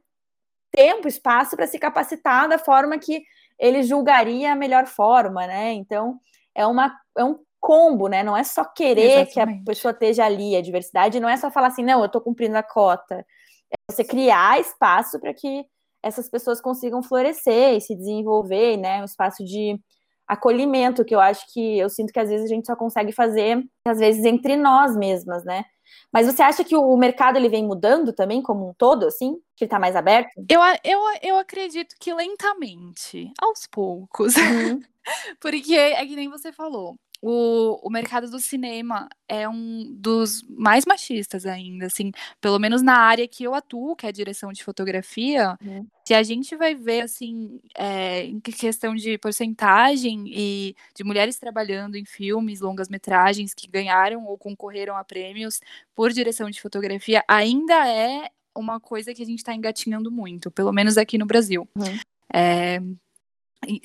tempo, 0.72 1.08
espaço 1.08 1.56
para 1.56 1.66
se 1.66 1.78
capacitar 1.78 2.48
da 2.48 2.58
forma 2.58 2.98
que 2.98 3.22
ele 3.58 3.82
julgaria 3.82 4.52
a 4.52 4.56
melhor 4.56 4.86
forma, 4.86 5.46
né? 5.46 5.72
Então, 5.72 6.18
é, 6.54 6.66
uma, 6.66 6.96
é 7.16 7.24
um 7.24 7.38
combo, 7.60 8.08
né? 8.08 8.22
Não 8.22 8.36
é 8.36 8.42
só 8.42 8.64
querer 8.64 9.20
Exatamente. 9.20 9.32
que 9.32 9.40
a 9.40 9.64
pessoa 9.66 9.92
esteja 9.92 10.24
ali, 10.24 10.56
a 10.56 10.62
diversidade 10.62 11.20
não 11.20 11.28
é 11.28 11.36
só 11.36 11.50
falar 11.50 11.68
assim, 11.68 11.84
não, 11.84 12.00
eu 12.00 12.06
estou 12.06 12.20
cumprindo 12.20 12.56
a 12.56 12.62
cota. 12.62 13.26
É 13.70 13.92
você 13.92 14.02
criar 14.02 14.58
espaço 14.58 15.20
para 15.20 15.34
que 15.34 15.64
essas 16.02 16.28
pessoas 16.30 16.60
consigam 16.60 17.02
florescer 17.02 17.76
e 17.76 17.80
se 17.80 17.94
desenvolver, 17.94 18.78
né? 18.78 19.02
Um 19.02 19.04
espaço 19.04 19.44
de 19.44 19.78
acolhimento, 20.26 21.04
que 21.04 21.14
eu 21.14 21.20
acho 21.20 21.44
que 21.52 21.78
eu 21.78 21.90
sinto 21.90 22.12
que 22.12 22.20
às 22.20 22.28
vezes 22.30 22.46
a 22.46 22.54
gente 22.54 22.66
só 22.66 22.76
consegue 22.76 23.12
fazer, 23.12 23.62
às 23.84 23.98
vezes, 23.98 24.24
entre 24.24 24.56
nós 24.56 24.96
mesmas, 24.96 25.44
né? 25.44 25.64
Mas 26.12 26.26
você 26.26 26.42
acha 26.42 26.64
que 26.64 26.76
o 26.76 26.96
mercado 26.96 27.37
ele 27.37 27.48
vem 27.48 27.64
mudando 27.64 28.12
também, 28.12 28.42
como 28.42 28.68
um 28.68 28.74
todo, 28.74 29.07
assim? 29.07 29.35
Que 29.57 29.64
ele 29.64 29.66
está 29.66 29.79
mais 29.79 29.94
aberto? 29.96 30.31
Eu, 30.48 30.61
eu, 30.85 31.00
eu 31.22 31.38
acredito 31.38 31.94
que 32.00 32.12
lentamente, 32.12 33.33
aos 33.40 33.66
poucos. 33.66 34.35
Uhum. 34.37 34.81
Porque 35.40 35.74
é 35.74 36.05
que 36.07 36.16
nem 36.16 36.29
você 36.29 36.53
falou. 36.53 36.96
O, 37.22 37.87
o 37.87 37.90
mercado 37.90 38.30
do 38.30 38.40
cinema 38.40 39.06
é 39.28 39.46
um 39.46 39.94
dos 39.94 40.42
mais 40.48 40.87
machistas 40.87 41.44
ainda, 41.44 41.87
assim, 41.87 42.12
pelo 42.40 42.59
menos 42.59 42.80
na 42.80 42.96
área 42.96 43.28
que 43.28 43.44
eu 43.44 43.54
atuo, 43.54 43.94
que 43.94 44.06
é 44.06 44.09
a 44.09 44.12
direção 44.12 44.52
de 44.52 44.64
fotografia, 44.64 45.59
uhum. 45.62 45.87
se 46.06 46.14
a 46.14 46.22
gente 46.22 46.56
vai 46.56 46.74
ver, 46.74 47.02
assim, 47.02 47.61
é, 47.76 48.24
em 48.24 48.40
questão 48.40 48.94
de 48.94 49.18
porcentagem 49.18 50.24
e 50.28 50.74
de 50.94 51.04
mulheres 51.04 51.38
trabalhando 51.38 51.96
em 51.96 52.06
filmes, 52.06 52.61
longas 52.61 52.88
metragens 52.88 53.52
que 53.52 53.68
ganharam 53.68 54.24
ou 54.26 54.38
concorreram 54.38 54.96
a 54.96 55.04
prêmios 55.04 55.61
por 55.94 56.11
direção 56.12 56.48
de 56.48 56.61
fotografia, 56.61 57.22
ainda 57.28 57.87
é 57.87 58.30
uma 58.54 58.80
coisa 58.80 59.12
que 59.12 59.22
a 59.22 59.26
gente 59.26 59.38
está 59.38 59.54
engatinhando 59.54 60.11
muito, 60.11 60.50
pelo 60.50 60.72
menos 60.72 60.96
aqui 60.96 61.18
no 61.18 61.26
Brasil. 61.26 61.68
Uhum. 61.76 61.98
É, 62.33 62.80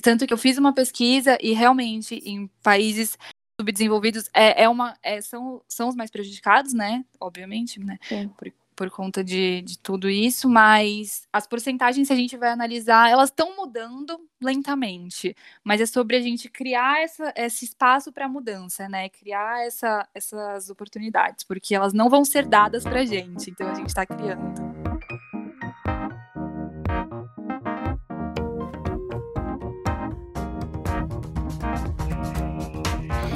tanto 0.02 0.26
que 0.26 0.34
eu 0.34 0.38
fiz 0.38 0.58
uma 0.58 0.74
pesquisa 0.74 1.38
e 1.42 1.54
realmente 1.54 2.16
em 2.26 2.48
países 2.64 3.18
subdesenvolvidos 3.60 4.30
é, 4.34 4.64
é 4.64 4.70
uma 4.70 4.98
é, 5.02 5.22
são, 5.22 5.62
são 5.68 5.90
os 5.90 5.96
mais 5.96 6.12
prejudicados, 6.12 6.74
né? 6.74 7.04
Obviamente, 7.20 7.80
né? 7.80 7.98
Por, 8.38 8.54
por 8.76 8.90
conta 8.92 9.24
de, 9.24 9.62
de 9.62 9.80
tudo 9.80 10.10
isso, 10.10 10.50
mas 10.50 11.26
as 11.32 11.48
porcentagens, 11.48 12.08
se 12.08 12.14
a 12.14 12.16
gente 12.16 12.36
vai 12.36 12.50
analisar, 12.50 13.10
elas 13.10 13.30
estão 13.30 13.56
mudando 13.56 14.20
lentamente. 14.42 15.36
Mas 15.64 15.80
é 15.80 15.86
sobre 15.86 16.18
a 16.18 16.22
gente 16.22 16.50
criar 16.50 17.02
essa, 17.02 17.34
esse 17.36 17.66
espaço 17.66 18.12
para 18.12 18.28
mudança, 18.28 18.90
né? 18.90 19.10
Criar 19.10 19.66
essa, 19.66 20.08
essas 20.14 20.70
oportunidades, 20.70 21.44
porque 21.44 21.74
elas 21.74 21.94
não 21.94 22.10
vão 22.10 22.26
ser 22.26 22.46
dadas 22.46 22.84
para 22.84 23.02
a 23.02 23.06
gente, 23.06 23.50
então 23.50 23.70
a 23.70 23.74
gente 23.74 23.88
está 23.88 24.06
criando. 24.06 24.85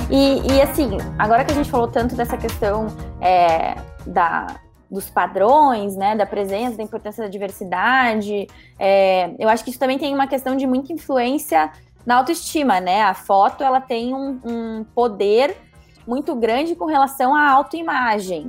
E, 0.10 0.42
e, 0.54 0.62
assim, 0.62 0.98
agora 1.18 1.46
que 1.46 1.52
a 1.52 1.56
gente 1.56 1.70
falou 1.70 1.88
tanto 1.88 2.16
dessa 2.16 2.36
questão 2.36 2.88
é, 3.22 3.76
da, 4.08 4.60
dos 4.90 5.10
padrões, 5.10 5.96
né, 5.96 6.16
da 6.16 6.26
presença, 6.26 6.78
da 6.78 6.84
importância 6.84 7.24
da 7.24 7.30
diversidade, 7.30 8.48
é, 8.80 9.32
eu 9.38 9.48
acho 9.48 9.64
que 9.64 9.70
isso 9.70 9.80
também 9.80 10.00
tem 10.00 10.14
uma 10.14 10.28
questão 10.28 10.56
de 10.56 10.66
muita 10.66 10.92
influência 10.92 11.72
na 12.06 12.16
autoestima, 12.16 12.80
né? 12.80 13.04
A 13.04 13.14
foto 13.14 13.64
ela 13.64 13.80
tem 13.80 14.14
um, 14.14 14.40
um 14.44 14.84
poder 14.96 15.56
muito 16.08 16.34
grande 16.36 16.76
com 16.76 16.86
relação 16.86 17.36
à 17.36 17.52
autoimagem. 17.52 18.48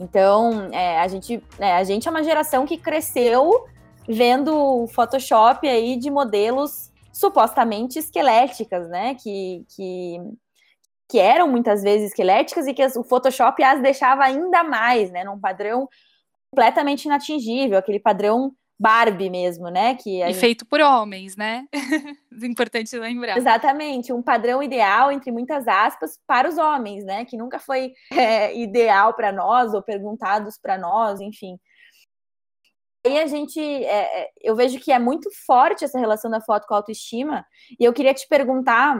Então, 0.00 0.68
é, 0.72 0.98
a, 0.98 1.08
gente, 1.08 1.42
é, 1.58 1.74
a 1.74 1.84
gente 1.84 2.08
é 2.08 2.10
uma 2.10 2.24
geração 2.24 2.64
que 2.64 2.78
cresceu 2.78 3.66
vendo 4.08 4.86
Photoshop 4.88 5.68
aí 5.68 5.96
de 5.96 6.10
modelos 6.10 6.90
supostamente 7.12 7.98
esqueléticas, 7.98 8.88
né? 8.88 9.14
Que, 9.14 9.64
que, 9.76 10.18
que 11.12 11.18
eram 11.18 11.46
muitas 11.46 11.82
vezes 11.82 12.08
esqueléticas 12.08 12.66
e 12.66 12.72
que 12.72 12.82
o 12.96 13.04
Photoshop 13.04 13.62
as 13.62 13.82
deixava 13.82 14.24
ainda 14.24 14.64
mais, 14.64 15.10
né? 15.10 15.22
Num 15.22 15.38
padrão 15.38 15.86
completamente 16.50 17.04
inatingível, 17.04 17.76
aquele 17.76 18.00
padrão 18.00 18.54
Barbie 18.80 19.28
mesmo, 19.28 19.68
né? 19.68 19.94
Que 19.94 20.22
e 20.22 20.26
gente... 20.28 20.40
feito 20.40 20.66
por 20.66 20.80
homens, 20.80 21.36
né? 21.36 21.66
Importante 22.42 22.98
lembrar. 22.98 23.36
Exatamente, 23.36 24.10
um 24.10 24.22
padrão 24.22 24.62
ideal, 24.62 25.12
entre 25.12 25.30
muitas 25.30 25.68
aspas, 25.68 26.18
para 26.26 26.48
os 26.48 26.56
homens, 26.56 27.04
né? 27.04 27.26
Que 27.26 27.36
nunca 27.36 27.58
foi 27.58 27.92
é, 28.10 28.58
ideal 28.58 29.12
para 29.12 29.30
nós 29.30 29.74
ou 29.74 29.82
perguntados 29.82 30.58
para 30.58 30.78
nós, 30.78 31.20
enfim. 31.20 31.58
Aí 33.04 33.20
a 33.20 33.26
gente, 33.26 33.60
é, 33.60 34.22
é, 34.22 34.30
eu 34.40 34.56
vejo 34.56 34.80
que 34.80 34.90
é 34.90 34.98
muito 34.98 35.28
forte 35.46 35.84
essa 35.84 35.98
relação 35.98 36.30
da 36.30 36.40
foto 36.40 36.66
com 36.66 36.72
a 36.72 36.78
autoestima, 36.78 37.44
e 37.78 37.84
eu 37.84 37.92
queria 37.92 38.14
te 38.14 38.26
perguntar 38.26 38.96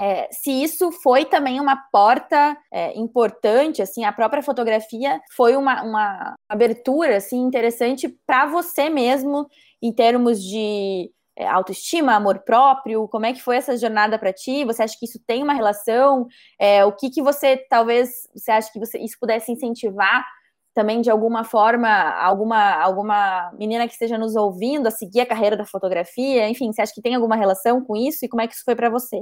é, 0.00 0.28
se 0.32 0.50
isso 0.50 0.90
foi 0.90 1.26
também 1.26 1.60
uma 1.60 1.76
porta 1.92 2.56
é, 2.72 2.98
importante, 2.98 3.82
assim, 3.82 4.02
a 4.02 4.12
própria 4.12 4.42
fotografia 4.42 5.20
foi 5.36 5.54
uma, 5.56 5.82
uma 5.82 6.34
abertura, 6.48 7.18
assim, 7.18 7.38
interessante 7.38 8.08
para 8.26 8.46
você 8.46 8.88
mesmo, 8.88 9.46
em 9.82 9.92
termos 9.92 10.42
de 10.42 11.12
é, 11.36 11.46
autoestima, 11.46 12.14
amor 12.14 12.38
próprio, 12.40 13.06
como 13.08 13.26
é 13.26 13.34
que 13.34 13.42
foi 13.42 13.56
essa 13.56 13.76
jornada 13.76 14.18
para 14.18 14.32
ti? 14.32 14.64
Você 14.64 14.82
acha 14.82 14.96
que 14.98 15.04
isso 15.04 15.20
tem 15.26 15.42
uma 15.42 15.52
relação? 15.52 16.26
É, 16.58 16.82
o 16.84 16.92
que 16.92 17.10
que 17.10 17.22
você, 17.22 17.58
talvez, 17.68 18.10
você 18.34 18.50
acha 18.52 18.72
que 18.72 18.78
você, 18.78 18.98
isso 18.98 19.18
pudesse 19.20 19.52
incentivar 19.52 20.24
também 20.74 21.00
de 21.00 21.10
alguma 21.10 21.44
forma 21.44 21.88
alguma 21.88 22.74
alguma 22.80 23.50
menina 23.58 23.86
que 23.86 23.92
esteja 23.92 24.16
nos 24.16 24.36
ouvindo 24.36 24.86
a 24.86 24.90
seguir 24.90 25.20
a 25.20 25.26
carreira 25.26 25.56
da 25.56 25.66
fotografia? 25.66 26.48
Enfim, 26.48 26.72
você 26.72 26.82
acha 26.82 26.94
que 26.94 27.02
tem 27.02 27.14
alguma 27.14 27.36
relação 27.36 27.84
com 27.84 27.96
isso 27.96 28.24
e 28.24 28.28
como 28.28 28.40
é 28.42 28.46
que 28.46 28.54
isso 28.54 28.64
foi 28.64 28.76
para 28.76 28.88
você? 28.88 29.20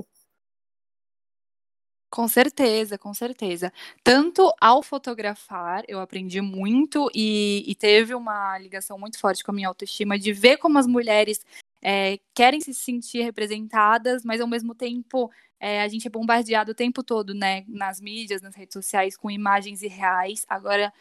Com 2.10 2.26
certeza, 2.26 2.96
com 2.96 3.12
certeza. 3.12 3.70
Tanto 4.02 4.50
ao 4.60 4.82
fotografar, 4.82 5.84
eu 5.86 6.00
aprendi 6.00 6.40
muito 6.40 7.10
e, 7.14 7.62
e, 7.66 7.74
teve 7.74 8.14
uma 8.14 8.58
ligação 8.58 8.98
muito 8.98 9.18
forte 9.18 9.44
com 9.44 9.50
a 9.50 9.54
minha 9.54 9.68
autoestima 9.68 10.18
de 10.18 10.32
ver 10.32 10.56
como 10.56 10.78
as 10.78 10.86
mulheres 10.86 11.44
é, 11.82 12.18
querem 12.34 12.60
se 12.60 12.72
sentir 12.72 13.22
representadas, 13.22 14.24
mas 14.24 14.40
ao 14.40 14.48
mesmo 14.48 14.74
tempo 14.74 15.30
é, 15.60 15.82
a 15.82 15.88
gente 15.88 16.06
é 16.06 16.10
bombardeado 16.10 16.72
o 16.72 16.74
tempo 16.74 17.02
todo, 17.02 17.34
né, 17.34 17.64
nas 17.68 18.00
mídias, 18.00 18.40
nas 18.40 18.54
redes 18.54 18.72
sociais, 18.72 19.16
com 19.16 19.30
imagens 19.30 19.82
irreais. 19.82 20.46
Agora 20.48 20.92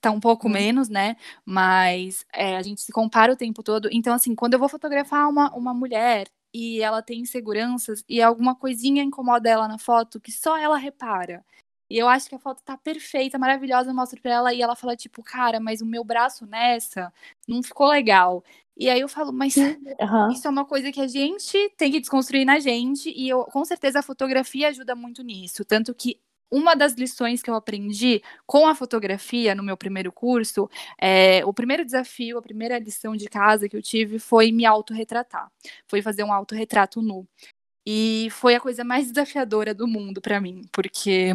tá 0.00 0.10
um 0.10 0.20
pouco 0.20 0.48
hum. 0.48 0.52
menos, 0.52 0.88
né? 0.88 1.16
Mas 1.44 2.24
é, 2.32 2.56
a 2.56 2.62
gente 2.62 2.80
se 2.82 2.92
compara 2.92 3.32
o 3.32 3.36
tempo 3.36 3.62
todo. 3.62 3.88
Então, 3.92 4.14
assim, 4.14 4.34
quando 4.34 4.54
eu 4.54 4.58
vou 4.58 4.68
fotografar 4.68 5.28
uma, 5.28 5.50
uma 5.54 5.74
mulher 5.74 6.26
e 6.54 6.80
ela 6.80 7.02
tem 7.02 7.20
inseguranças 7.20 8.04
e 8.08 8.22
alguma 8.22 8.54
coisinha 8.54 9.02
incomoda 9.02 9.50
ela 9.50 9.66
na 9.66 9.76
foto 9.76 10.20
que 10.20 10.30
só 10.30 10.56
ela 10.56 10.76
repara. 10.76 11.44
E 11.90 11.98
eu 11.98 12.08
acho 12.08 12.28
que 12.28 12.34
a 12.34 12.38
foto 12.38 12.62
tá 12.62 12.76
perfeita, 12.78 13.38
maravilhosa, 13.38 13.90
eu 13.90 13.94
mostro 13.94 14.20
pra 14.22 14.32
ela 14.32 14.54
e 14.54 14.62
ela 14.62 14.74
fala, 14.76 14.96
tipo, 14.96 15.22
cara, 15.22 15.60
mas 15.60 15.80
o 15.82 15.86
meu 15.86 16.04
braço 16.04 16.46
nessa 16.46 17.12
não 17.46 17.62
ficou 17.62 17.88
legal. 17.88 18.42
E 18.76 18.88
aí 18.88 19.00
eu 19.00 19.08
falo, 19.08 19.32
mas 19.32 19.54
uhum. 19.58 20.30
isso 20.30 20.46
é 20.46 20.50
uma 20.50 20.64
coisa 20.64 20.90
que 20.90 21.00
a 21.00 21.06
gente 21.06 21.70
tem 21.76 21.92
que 21.92 22.00
desconstruir 22.00 22.44
na 22.44 22.58
gente, 22.58 23.10
e 23.10 23.28
eu, 23.28 23.44
com 23.44 23.64
certeza 23.64 23.98
a 23.98 24.02
fotografia 24.02 24.68
ajuda 24.68 24.94
muito 24.94 25.22
nisso. 25.22 25.64
Tanto 25.64 25.94
que 25.94 26.18
uma 26.54 26.76
das 26.76 26.92
lições 26.92 27.42
que 27.42 27.50
eu 27.50 27.54
aprendi 27.56 28.22
com 28.46 28.68
a 28.68 28.76
fotografia 28.76 29.56
no 29.56 29.62
meu 29.64 29.76
primeiro 29.76 30.12
curso, 30.12 30.70
é, 30.96 31.44
o 31.44 31.52
primeiro 31.52 31.84
desafio, 31.84 32.38
a 32.38 32.42
primeira 32.42 32.78
lição 32.78 33.16
de 33.16 33.26
casa 33.26 33.68
que 33.68 33.76
eu 33.76 33.82
tive 33.82 34.20
foi 34.20 34.52
me 34.52 34.64
autorretratar. 34.64 35.50
Foi 35.88 36.00
fazer 36.00 36.22
um 36.22 36.32
autorretrato 36.32 37.02
nu. 37.02 37.26
E 37.84 38.28
foi 38.30 38.54
a 38.54 38.60
coisa 38.60 38.84
mais 38.84 39.08
desafiadora 39.10 39.74
do 39.74 39.88
mundo 39.88 40.20
para 40.20 40.40
mim, 40.40 40.62
porque 40.72 41.32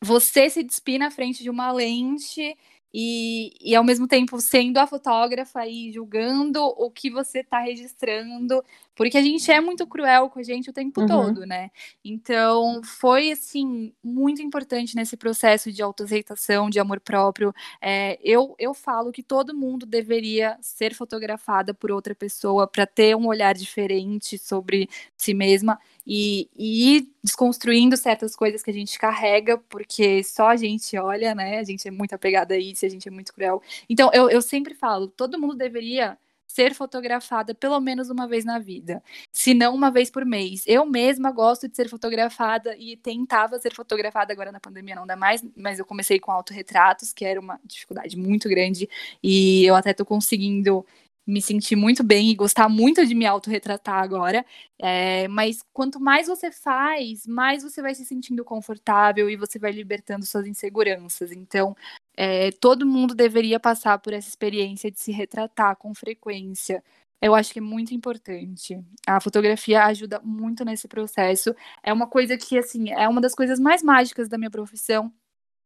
você 0.00 0.50
se 0.50 0.62
despir 0.62 0.98
na 0.98 1.10
frente 1.10 1.42
de 1.42 1.48
uma 1.48 1.72
lente 1.72 2.54
e, 2.92 3.52
e 3.60 3.74
ao 3.74 3.84
mesmo 3.84 4.06
tempo 4.06 4.40
sendo 4.40 4.78
a 4.78 4.86
fotógrafa 4.86 5.66
e 5.66 5.92
julgando 5.92 6.62
o 6.62 6.90
que 6.90 7.10
você 7.10 7.40
está 7.40 7.60
registrando, 7.60 8.62
porque 8.98 9.16
a 9.16 9.22
gente 9.22 9.48
é 9.48 9.60
muito 9.60 9.86
cruel 9.86 10.28
com 10.28 10.40
a 10.40 10.42
gente 10.42 10.70
o 10.70 10.72
tempo 10.72 11.02
uhum. 11.02 11.06
todo, 11.06 11.46
né? 11.46 11.70
Então 12.04 12.82
foi 12.82 13.30
assim 13.30 13.92
muito 14.02 14.42
importante 14.42 14.96
nesse 14.96 15.16
processo 15.16 15.70
de 15.70 15.80
autoaceitação, 15.80 16.68
de 16.68 16.80
amor 16.80 16.98
próprio. 16.98 17.54
É, 17.80 18.18
eu, 18.24 18.56
eu 18.58 18.74
falo 18.74 19.12
que 19.12 19.22
todo 19.22 19.54
mundo 19.54 19.86
deveria 19.86 20.58
ser 20.60 20.94
fotografada 20.94 21.72
por 21.72 21.92
outra 21.92 22.12
pessoa 22.12 22.66
para 22.66 22.86
ter 22.86 23.14
um 23.14 23.28
olhar 23.28 23.54
diferente 23.54 24.36
sobre 24.36 24.88
si 25.16 25.32
mesma 25.32 25.78
e, 26.04 26.50
e 26.56 26.96
ir 26.96 27.08
desconstruindo 27.22 27.96
certas 27.96 28.34
coisas 28.34 28.64
que 28.64 28.70
a 28.70 28.74
gente 28.74 28.98
carrega, 28.98 29.58
porque 29.68 30.24
só 30.24 30.48
a 30.48 30.56
gente 30.56 30.98
olha, 30.98 31.36
né? 31.36 31.60
A 31.60 31.64
gente 31.64 31.86
é 31.86 31.90
muito 31.92 32.14
apegada 32.14 32.54
a 32.54 32.58
isso, 32.58 32.84
a 32.84 32.88
gente 32.88 33.06
é 33.06 33.12
muito 33.12 33.32
cruel. 33.32 33.62
Então, 33.88 34.10
eu, 34.12 34.28
eu 34.28 34.42
sempre 34.42 34.74
falo, 34.74 35.06
todo 35.06 35.38
mundo 35.38 35.54
deveria 35.54 36.18
ser 36.48 36.74
fotografada 36.74 37.54
pelo 37.54 37.78
menos 37.78 38.10
uma 38.10 38.26
vez 38.26 38.44
na 38.44 38.58
vida, 38.58 39.02
se 39.32 39.54
não 39.54 39.74
uma 39.74 39.90
vez 39.90 40.10
por 40.10 40.24
mês. 40.24 40.64
Eu 40.66 40.86
mesma 40.86 41.30
gosto 41.30 41.68
de 41.68 41.76
ser 41.76 41.88
fotografada 41.88 42.74
e 42.76 42.96
tentava 42.96 43.58
ser 43.60 43.74
fotografada 43.74 44.32
agora 44.32 44.50
na 44.50 44.58
pandemia 44.58 44.96
não 44.96 45.06
dá 45.06 45.14
mais, 45.16 45.44
mas 45.54 45.78
eu 45.78 45.84
comecei 45.84 46.18
com 46.18 46.32
autorretratos, 46.32 47.12
que 47.12 47.24
era 47.24 47.38
uma 47.38 47.60
dificuldade 47.64 48.16
muito 48.16 48.48
grande 48.48 48.88
e 49.22 49.64
eu 49.64 49.76
até 49.76 49.92
tô 49.92 50.04
conseguindo 50.04 50.84
me 51.28 51.42
sentir 51.42 51.76
muito 51.76 52.02
bem 52.02 52.30
e 52.30 52.34
gostar 52.34 52.70
muito 52.70 53.06
de 53.06 53.14
me 53.14 53.26
autorretratar 53.26 54.02
agora. 54.02 54.44
É, 54.78 55.28
mas 55.28 55.62
quanto 55.74 56.00
mais 56.00 56.26
você 56.26 56.50
faz, 56.50 57.26
mais 57.26 57.62
você 57.62 57.82
vai 57.82 57.94
se 57.94 58.04
sentindo 58.06 58.42
confortável 58.42 59.28
e 59.28 59.36
você 59.36 59.58
vai 59.58 59.70
libertando 59.70 60.24
suas 60.24 60.46
inseguranças. 60.46 61.30
Então, 61.30 61.76
é, 62.20 62.50
todo 62.50 62.84
mundo 62.84 63.14
deveria 63.14 63.60
passar 63.60 63.96
por 64.00 64.12
essa 64.12 64.28
experiência 64.28 64.90
de 64.90 65.00
se 65.00 65.12
retratar 65.12 65.76
com 65.76 65.94
frequência. 65.94 66.82
Eu 67.22 67.32
acho 67.32 67.52
que 67.52 67.60
é 67.60 67.62
muito 67.62 67.94
importante. 67.94 68.76
A 69.06 69.20
fotografia 69.20 69.84
ajuda 69.84 70.20
muito 70.24 70.64
nesse 70.64 70.88
processo. 70.88 71.54
É 71.80 71.92
uma 71.92 72.08
coisa 72.08 72.36
que, 72.36 72.58
assim, 72.58 72.90
é 72.90 73.08
uma 73.08 73.20
das 73.20 73.36
coisas 73.36 73.60
mais 73.60 73.84
mágicas 73.84 74.28
da 74.28 74.36
minha 74.36 74.50
profissão. 74.50 75.12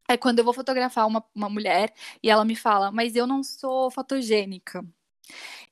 É 0.08 0.16
quando 0.18 0.40
eu 0.40 0.44
vou 0.44 0.52
fotografar 0.52 1.06
uma, 1.06 1.24
uma 1.34 1.48
mulher 1.48 1.94
e 2.22 2.28
ela 2.30 2.44
me 2.44 2.56
fala, 2.56 2.92
mas 2.92 3.16
eu 3.16 3.26
não 3.26 3.42
sou 3.42 3.90
fotogênica. 3.90 4.84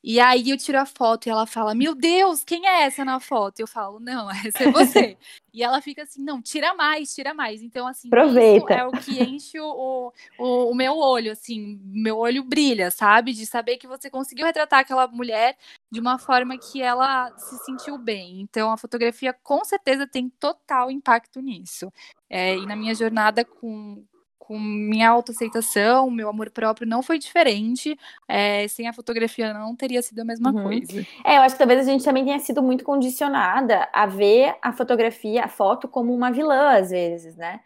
E 0.03 0.19
aí 0.19 0.49
eu 0.49 0.57
tiro 0.57 0.79
a 0.79 0.85
foto 0.85 1.27
e 1.27 1.29
ela 1.29 1.45
fala: 1.45 1.75
Meu 1.75 1.93
Deus, 1.93 2.43
quem 2.43 2.67
é 2.67 2.83
essa 2.83 3.05
na 3.05 3.19
foto? 3.19 3.59
Eu 3.59 3.67
falo: 3.67 3.99
Não, 3.99 4.29
essa 4.45 4.63
é 4.63 4.71
você. 4.71 5.17
e 5.53 5.63
ela 5.63 5.81
fica 5.81 6.03
assim: 6.03 6.23
Não, 6.23 6.41
tira 6.41 6.73
mais, 6.73 7.13
tira 7.13 7.33
mais. 7.33 7.61
Então, 7.61 7.85
assim, 7.85 8.07
Aproveita. 8.07 8.73
é 8.73 8.85
o 8.85 8.91
que 8.91 9.21
enche 9.21 9.59
o, 9.59 10.11
o, 10.39 10.71
o 10.71 10.75
meu 10.75 10.97
olho, 10.97 11.31
assim, 11.31 11.79
meu 11.83 12.17
olho 12.17 12.43
brilha, 12.43 12.89
sabe? 12.89 13.33
De 13.33 13.45
saber 13.45 13.77
que 13.77 13.87
você 13.87 14.09
conseguiu 14.09 14.45
retratar 14.45 14.79
aquela 14.79 15.07
mulher 15.07 15.55
de 15.91 15.99
uma 15.99 16.17
forma 16.17 16.57
que 16.57 16.81
ela 16.81 17.31
se 17.37 17.57
sentiu 17.59 17.97
bem. 17.97 18.41
Então, 18.41 18.71
a 18.71 18.77
fotografia 18.77 19.33
com 19.33 19.63
certeza 19.63 20.07
tem 20.07 20.29
total 20.29 20.89
impacto 20.89 21.39
nisso. 21.41 21.91
É, 22.27 22.57
e 22.57 22.65
na 22.65 22.75
minha 22.75 22.95
jornada 22.95 23.45
com, 23.45 24.03
com 24.51 24.59
minha 24.59 25.09
autoaceitação, 25.09 26.11
meu 26.11 26.27
amor 26.27 26.49
próprio 26.49 26.85
não 26.85 27.01
foi 27.01 27.17
diferente. 27.17 27.97
É, 28.27 28.67
sem 28.67 28.85
a 28.85 28.91
fotografia 28.91 29.53
não 29.53 29.73
teria 29.73 30.01
sido 30.01 30.19
a 30.19 30.25
mesma 30.25 30.51
uhum. 30.51 30.63
coisa. 30.63 31.07
É, 31.23 31.37
eu 31.37 31.41
acho 31.41 31.55
que 31.55 31.59
talvez 31.59 31.79
a 31.79 31.89
gente 31.89 32.03
também 32.03 32.25
tenha 32.25 32.39
sido 32.39 32.61
muito 32.61 32.83
condicionada 32.83 33.87
a 33.93 34.05
ver 34.05 34.53
a 34.61 34.73
fotografia, 34.73 35.45
a 35.45 35.47
foto, 35.47 35.87
como 35.87 36.13
uma 36.13 36.33
vilã, 36.33 36.77
às 36.77 36.89
vezes, 36.89 37.37
né? 37.37 37.61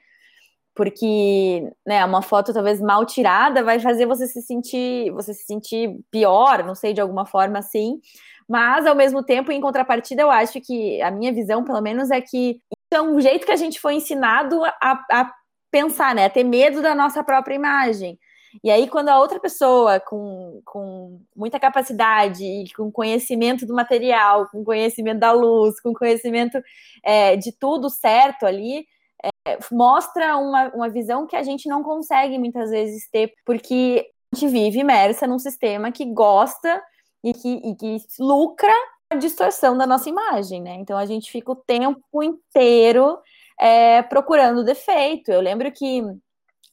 Porque, 0.75 1.67
né, 1.83 2.05
uma 2.05 2.21
foto 2.21 2.53
talvez 2.53 2.79
mal 2.79 3.03
tirada 3.03 3.63
vai 3.63 3.79
fazer 3.79 4.05
você 4.05 4.27
se 4.27 4.43
sentir, 4.43 5.09
você 5.09 5.33
se 5.33 5.43
sentir 5.43 5.89
pior, 6.11 6.63
não 6.63 6.75
sei, 6.75 6.93
de 6.93 7.01
alguma 7.01 7.25
forma 7.25 7.57
assim. 7.57 7.99
Mas, 8.47 8.85
ao 8.85 8.93
mesmo 8.93 9.23
tempo, 9.23 9.51
em 9.51 9.59
contrapartida, 9.59 10.21
eu 10.21 10.29
acho 10.29 10.61
que 10.61 11.01
a 11.01 11.09
minha 11.09 11.33
visão, 11.33 11.63
pelo 11.63 11.81
menos, 11.81 12.11
é 12.11 12.21
que 12.21 12.61
então, 12.87 13.15
o 13.15 13.19
jeito 13.19 13.45
que 13.45 13.51
a 13.51 13.57
gente 13.57 13.79
foi 13.79 13.95
ensinado 13.95 14.63
a, 14.63 15.03
a 15.11 15.31
pensar, 15.75 16.15
né? 16.15 16.29
Ter 16.29 16.45
medo 16.45 16.81
da 16.81 16.95
nossa 16.95 17.21
própria 17.21 17.53
imagem. 17.53 18.17
E 18.63 18.71
aí, 18.71 18.87
quando 18.87 19.09
a 19.09 19.19
outra 19.19 19.41
pessoa 19.41 19.99
com, 19.99 20.61
com 20.63 21.19
muita 21.35 21.59
capacidade, 21.59 22.63
com 22.77 22.89
conhecimento 22.89 23.65
do 23.65 23.75
material, 23.75 24.47
com 24.49 24.63
conhecimento 24.63 25.19
da 25.19 25.33
luz, 25.33 25.81
com 25.81 25.93
conhecimento 25.93 26.57
é, 27.03 27.35
de 27.35 27.51
tudo 27.51 27.89
certo 27.89 28.45
ali, 28.45 28.87
é, 29.21 29.57
mostra 29.69 30.37
uma, 30.37 30.69
uma 30.73 30.89
visão 30.89 31.27
que 31.27 31.35
a 31.35 31.43
gente 31.43 31.67
não 31.67 31.83
consegue 31.83 32.39
muitas 32.39 32.69
vezes 32.69 33.09
ter, 33.11 33.33
porque 33.45 34.09
a 34.31 34.37
gente 34.37 34.49
vive 34.49 34.79
imersa 34.79 35.27
num 35.27 35.39
sistema 35.39 35.91
que 35.91 36.05
gosta 36.05 36.81
e 37.21 37.33
que, 37.33 37.49
e 37.49 37.75
que 37.75 37.97
lucra 38.17 38.71
a 39.09 39.15
distorção 39.15 39.77
da 39.77 39.85
nossa 39.85 40.07
imagem, 40.07 40.61
né? 40.61 40.75
Então 40.75 40.97
a 40.97 41.05
gente 41.05 41.29
fica 41.29 41.51
o 41.51 41.55
tempo 41.55 42.23
inteiro 42.23 43.17
é, 43.59 44.01
procurando 44.03 44.63
defeito. 44.63 45.31
Eu 45.31 45.41
lembro 45.41 45.71
que, 45.71 46.01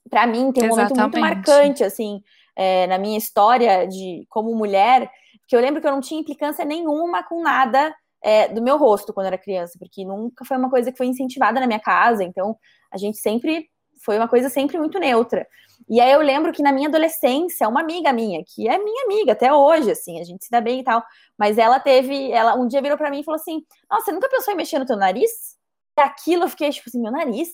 para 0.08 0.26
mim, 0.26 0.52
tem 0.52 0.64
um 0.64 0.66
Exatamente. 0.72 0.96
momento 0.96 0.96
muito 0.96 1.18
marcante, 1.18 1.84
assim, 1.84 2.22
é, 2.56 2.86
na 2.86 2.98
minha 2.98 3.18
história 3.18 3.86
de 3.86 4.26
como 4.28 4.54
mulher, 4.54 5.10
que 5.48 5.56
eu 5.56 5.60
lembro 5.60 5.80
que 5.80 5.86
eu 5.86 5.92
não 5.92 6.00
tinha 6.00 6.20
implicância 6.20 6.64
nenhuma 6.64 7.22
com 7.22 7.42
nada 7.42 7.94
é, 8.22 8.48
do 8.48 8.62
meu 8.62 8.76
rosto 8.76 9.12
quando 9.12 9.26
era 9.26 9.38
criança, 9.38 9.76
porque 9.78 10.04
nunca 10.04 10.44
foi 10.44 10.56
uma 10.56 10.70
coisa 10.70 10.90
que 10.90 10.98
foi 10.98 11.06
incentivada 11.06 11.60
na 11.60 11.66
minha 11.66 11.80
casa, 11.80 12.22
então 12.22 12.56
a 12.90 12.96
gente 12.96 13.18
sempre 13.18 13.68
foi 14.04 14.16
uma 14.16 14.28
coisa 14.28 14.48
sempre 14.48 14.78
muito 14.78 14.98
neutra. 14.98 15.46
E 15.88 16.00
aí 16.00 16.12
eu 16.12 16.20
lembro 16.20 16.52
que 16.52 16.62
na 16.62 16.72
minha 16.72 16.88
adolescência, 16.88 17.68
uma 17.68 17.80
amiga 17.80 18.12
minha, 18.12 18.42
que 18.46 18.68
é 18.68 18.78
minha 18.78 19.04
amiga 19.04 19.32
até 19.32 19.52
hoje, 19.52 19.90
assim, 19.90 20.20
a 20.20 20.24
gente 20.24 20.44
se 20.44 20.50
dá 20.50 20.60
bem 20.60 20.80
e 20.80 20.84
tal, 20.84 21.02
mas 21.36 21.58
ela 21.58 21.80
teve, 21.80 22.30
ela 22.30 22.54
um 22.54 22.66
dia 22.66 22.80
virou 22.80 22.96
para 22.96 23.10
mim 23.10 23.20
e 23.20 23.24
falou 23.24 23.40
assim: 23.40 23.62
"Nossa, 23.90 24.06
você 24.06 24.12
nunca 24.12 24.28
pensou 24.28 24.54
em 24.54 24.56
mexer 24.56 24.78
no 24.78 24.86
teu 24.86 24.96
nariz?" 24.96 25.56
E 25.98 26.00
aquilo 26.00 26.44
eu 26.44 26.48
fiquei 26.48 26.70
tipo 26.70 26.88
assim, 26.88 27.00
meu 27.00 27.12
nariz? 27.12 27.48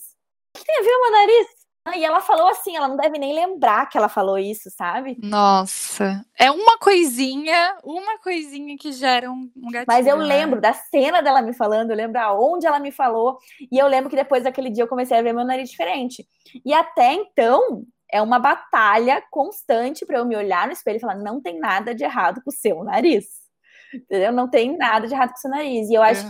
O 0.55 0.59
que 0.59 0.65
tem 0.65 0.77
a 0.77 0.81
ver 0.81 0.97
meu 0.99 1.11
nariz? 1.11 1.47
E 1.95 2.05
ela 2.05 2.21
falou 2.21 2.47
assim, 2.49 2.75
ela 2.75 2.87
não 2.87 2.97
deve 2.97 3.17
nem 3.17 3.33
lembrar 3.33 3.87
que 3.87 3.97
ela 3.97 4.09
falou 4.09 4.37
isso, 4.37 4.69
sabe? 4.69 5.17
Nossa, 5.23 6.23
é 6.37 6.51
uma 6.51 6.77
coisinha, 6.77 7.77
uma 7.83 8.19
coisinha 8.19 8.77
que 8.77 8.91
gera 8.91 9.31
um, 9.31 9.49
um 9.55 9.71
gatilho. 9.71 9.85
Mas 9.87 10.05
eu 10.05 10.17
né? 10.17 10.25
lembro 10.25 10.61
da 10.61 10.73
cena 10.73 11.21
dela 11.21 11.41
me 11.41 11.53
falando, 11.53 11.89
eu 11.89 11.95
lembro 11.95 12.19
aonde 12.19 12.67
ela 12.67 12.79
me 12.79 12.91
falou, 12.91 13.39
e 13.71 13.77
eu 13.77 13.87
lembro 13.87 14.09
que 14.09 14.15
depois 14.15 14.43
daquele 14.43 14.69
dia 14.69 14.83
eu 14.83 14.87
comecei 14.87 15.17
a 15.17 15.21
ver 15.21 15.33
meu 15.33 15.45
nariz 15.45 15.69
diferente. 15.69 16.27
E 16.63 16.73
até 16.73 17.13
então, 17.13 17.83
é 18.11 18.21
uma 18.21 18.39
batalha 18.39 19.23
constante 19.29 20.05
para 20.05 20.17
eu 20.17 20.25
me 20.25 20.35
olhar 20.35 20.67
no 20.67 20.73
espelho 20.73 20.97
e 20.97 20.99
falar: 20.99 21.15
não 21.15 21.41
tem 21.41 21.59
nada 21.59 21.93
de 21.93 22.03
errado 22.03 22.41
com 22.43 22.49
o 22.49 22.53
seu 22.53 22.83
nariz. 22.83 23.25
Entendeu? 23.93 24.31
Não 24.31 24.47
tem 24.47 24.77
nada 24.77 25.07
de 25.07 25.13
errado 25.13 25.29
com 25.29 25.37
o 25.37 25.39
seu 25.39 25.49
nariz. 25.49 25.89
E 25.89 25.93
eu 25.93 26.03
acho 26.03 26.23
uhum. 26.23 26.29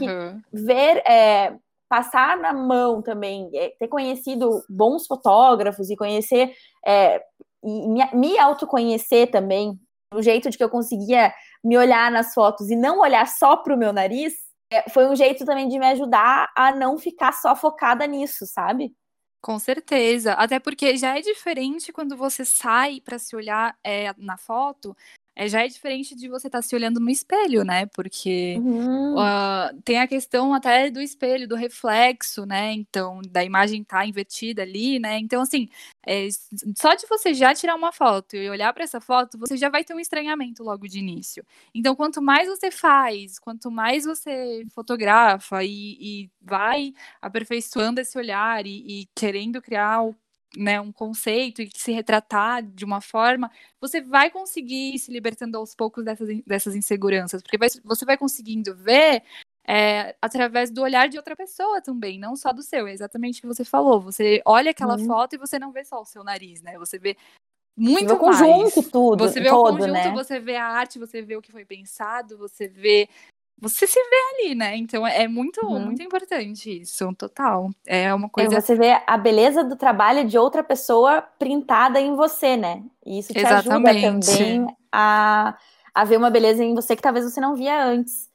que 0.52 0.64
ver. 0.64 0.98
É, 1.06 1.54
passar 1.90 2.38
na 2.38 2.54
mão 2.54 3.02
também, 3.02 3.50
é, 3.54 3.70
ter 3.80 3.88
conhecido 3.88 4.64
bons 4.70 5.08
fotógrafos 5.08 5.90
e 5.90 5.98
conhecer, 5.98 6.54
é, 6.86 7.22
e 7.64 7.88
me, 7.90 8.08
me 8.14 8.40
autoconhecer 8.40 9.32
também, 9.32 9.78
o 10.14 10.22
jeito 10.22 10.50
de 10.50 10.58
que 10.58 10.64
eu 10.64 10.70
conseguia 10.70 11.34
me 11.64 11.78
olhar 11.78 12.12
nas 12.12 12.34
fotos 12.34 12.70
e 12.70 12.76
não 12.76 13.00
olhar 13.00 13.28
só 13.28 13.58
para 13.58 13.76
o 13.76 13.78
meu 13.78 13.92
nariz, 13.92 14.34
é, 14.72 14.88
foi 14.90 15.08
um 15.08 15.16
jeito 15.16 15.44
também 15.46 15.68
de 15.68 15.78
me 15.80 15.86
ajudar 15.88 16.52
a 16.56 16.74
não 16.74 16.98
ficar 16.98 17.34
só 17.34 17.56
focada 17.56 18.06
nisso, 18.06 18.46
sabe? 18.46 18.94
Com 19.42 19.58
certeza, 19.58 20.34
até 20.34 20.60
porque 20.60 20.98
já 20.98 21.18
é 21.18 21.22
diferente 21.22 21.94
quando 21.94 22.16
você 22.16 22.44
sai 22.44 23.00
para 23.00 23.18
se 23.18 23.36
olhar 23.36 23.78
é, 23.84 24.14
na 24.18 24.38
foto 24.38 24.96
é, 25.40 25.48
já 25.48 25.64
é 25.64 25.70
diferente 25.70 26.14
de 26.16 26.28
você 26.28 26.48
estar 26.48 26.58
tá 26.58 26.62
se 26.62 26.76
olhando 26.76 27.00
no 27.00 27.10
espelho, 27.10 27.64
né? 27.64 27.86
Porque 27.86 28.58
uhum. 28.58 29.16
uh, 29.16 29.82
tem 29.86 29.98
a 29.98 30.06
questão 30.06 30.54
até 30.54 30.90
do 30.90 31.02
espelho, 31.02 31.48
do 31.48 31.56
reflexo, 31.56 32.46
né? 32.46 32.74
Então, 32.74 33.22
da 33.30 33.42
imagem 33.42 33.82
estar 33.82 34.00
tá 34.00 34.06
invertida 34.06 34.64
ali, 34.64 35.00
né? 35.00 35.18
Então, 35.18 35.42
assim, 35.42 35.70
é, 36.06 36.28
só 36.76 36.94
de 36.94 37.08
você 37.08 37.34
já 37.34 37.56
tirar 37.56 37.76
uma 37.76 37.94
foto 37.94 38.36
e 38.36 38.50
olhar 38.50 38.74
para 38.74 38.84
essa 38.84 39.00
foto, 39.00 39.38
você 39.38 39.56
já 39.56 39.70
vai 39.70 39.82
ter 39.86 39.94
um 39.94 40.00
estranhamento 40.02 40.62
logo 40.62 40.86
de 40.90 41.00
início. 41.00 41.46
Então, 41.74 41.96
quanto 41.96 42.22
mais 42.22 42.50
você 42.50 42.70
faz, 42.70 43.40
quanto 43.40 43.72
mais 43.72 44.04
você 44.04 44.66
fotografa 44.76 45.64
e, 45.64 45.98
e 46.02 46.30
vai 46.42 46.94
aperfeiçoando 47.22 48.02
esse 48.02 48.18
olhar 48.18 48.66
e, 48.66 49.04
e 49.04 49.10
querendo 49.16 49.62
criar 49.62 50.02
o 50.04 50.14
né, 50.58 50.80
um 50.82 50.92
conceito 50.92 51.62
e 51.62 51.70
se 51.74 51.92
retratar 51.92 52.64
de 52.64 52.84
uma 52.84 53.02
forma, 53.02 53.52
você 53.80 54.02
vai 54.02 54.32
conseguir 54.32 54.96
ir 54.96 55.00
se 55.00 55.12
libertando 55.12 55.58
aos 55.58 55.76
poucos 55.76 56.04
dessas, 56.04 56.30
dessas 56.46 56.76
inseguranças, 56.76 57.42
porque 57.42 57.58
vai, 57.58 57.70
você 57.84 58.06
vai 58.06 58.18
conseguindo 58.18 58.76
ver 58.76 59.24
é, 59.68 60.16
através 60.20 60.72
do 60.72 60.82
olhar 60.82 61.08
de 61.08 61.18
outra 61.18 61.36
pessoa 61.36 61.82
também, 61.82 62.20
não 62.20 62.36
só 62.36 62.52
do 62.52 62.64
seu, 62.64 62.88
é 62.88 62.94
exatamente 62.94 63.38
o 63.38 63.42
que 63.42 63.48
você 63.48 63.64
falou. 63.64 64.02
Você 64.02 64.42
olha 64.44 64.72
aquela 64.72 64.98
uhum. 64.98 65.06
foto 65.06 65.36
e 65.36 65.38
você 65.38 65.60
não 65.60 65.72
vê 65.72 65.86
só 65.86 66.02
o 66.02 66.06
seu 66.06 66.24
nariz, 66.24 66.62
né? 66.64 66.78
Você 66.80 66.98
vê 66.98 67.16
muito 67.78 68.14
o 68.14 68.18
conjunto 68.18 68.82
tudo. 68.90 69.24
Você 69.28 69.40
vê 69.40 69.50
todo, 69.50 69.76
o 69.76 69.78
conjunto, 69.78 69.94
né? 69.94 70.12
você 70.12 70.40
vê 70.40 70.56
a 70.56 70.66
arte, 70.66 70.98
você 70.98 71.22
vê 71.22 71.36
o 71.36 71.42
que 71.42 71.52
foi 71.52 71.66
pensado, 71.66 72.38
você 72.38 72.68
vê 72.68 73.08
você 73.62 73.86
se 73.86 74.00
vê 74.00 74.46
ali, 74.46 74.56
né? 74.56 74.76
Então 74.78 75.06
é 75.06 75.28
muito, 75.28 75.66
uhum. 75.66 75.80
muito 75.80 76.02
importante 76.02 76.82
isso, 76.82 77.14
total. 77.16 77.70
É 77.86 78.14
uma 78.14 78.30
coisa. 78.30 78.56
É, 78.56 78.62
você 78.62 78.76
vê 78.76 79.02
a 79.06 79.18
beleza 79.18 79.64
do 79.64 79.76
trabalho 79.76 80.26
de 80.26 80.38
outra 80.38 80.64
pessoa 80.64 81.22
printada 81.22 82.00
em 82.00 82.16
você, 82.16 82.56
né? 82.56 82.84
E 83.06 83.20
isso 83.20 83.34
te 83.34 83.40
Exatamente. 83.40 84.06
ajuda 84.06 84.20
também 84.20 84.68
a, 84.92 85.58
a 85.94 86.06
ver 86.06 86.18
uma 86.18 86.30
beleza 86.30 86.64
em 86.64 86.74
você 86.74 86.96
que 86.96 87.02
talvez 87.02 87.26
você 87.26 87.42
não 87.42 87.56
via 87.56 87.84
antes. 87.84 88.30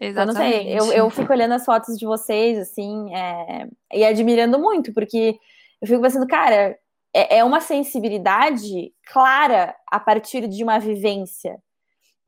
Exatamente. 0.00 0.38
Eu 0.38 0.78
não 0.78 0.86
sei, 0.86 0.96
eu, 0.96 1.04
eu 1.04 1.10
fico 1.10 1.32
olhando 1.32 1.52
as 1.52 1.64
fotos 1.64 1.98
de 1.98 2.06
vocês, 2.06 2.58
assim, 2.58 3.14
é, 3.14 3.68
e 3.92 4.02
admirando 4.02 4.58
muito, 4.58 4.94
porque 4.94 5.38
eu 5.82 5.86
fico 5.86 6.00
pensando, 6.00 6.26
cara, 6.26 6.78
é, 7.12 7.38
é 7.38 7.44
uma 7.44 7.60
sensibilidade 7.60 8.92
clara 9.12 9.74
a 9.86 10.00
partir 10.00 10.48
de 10.48 10.64
uma 10.64 10.78
vivência 10.78 11.60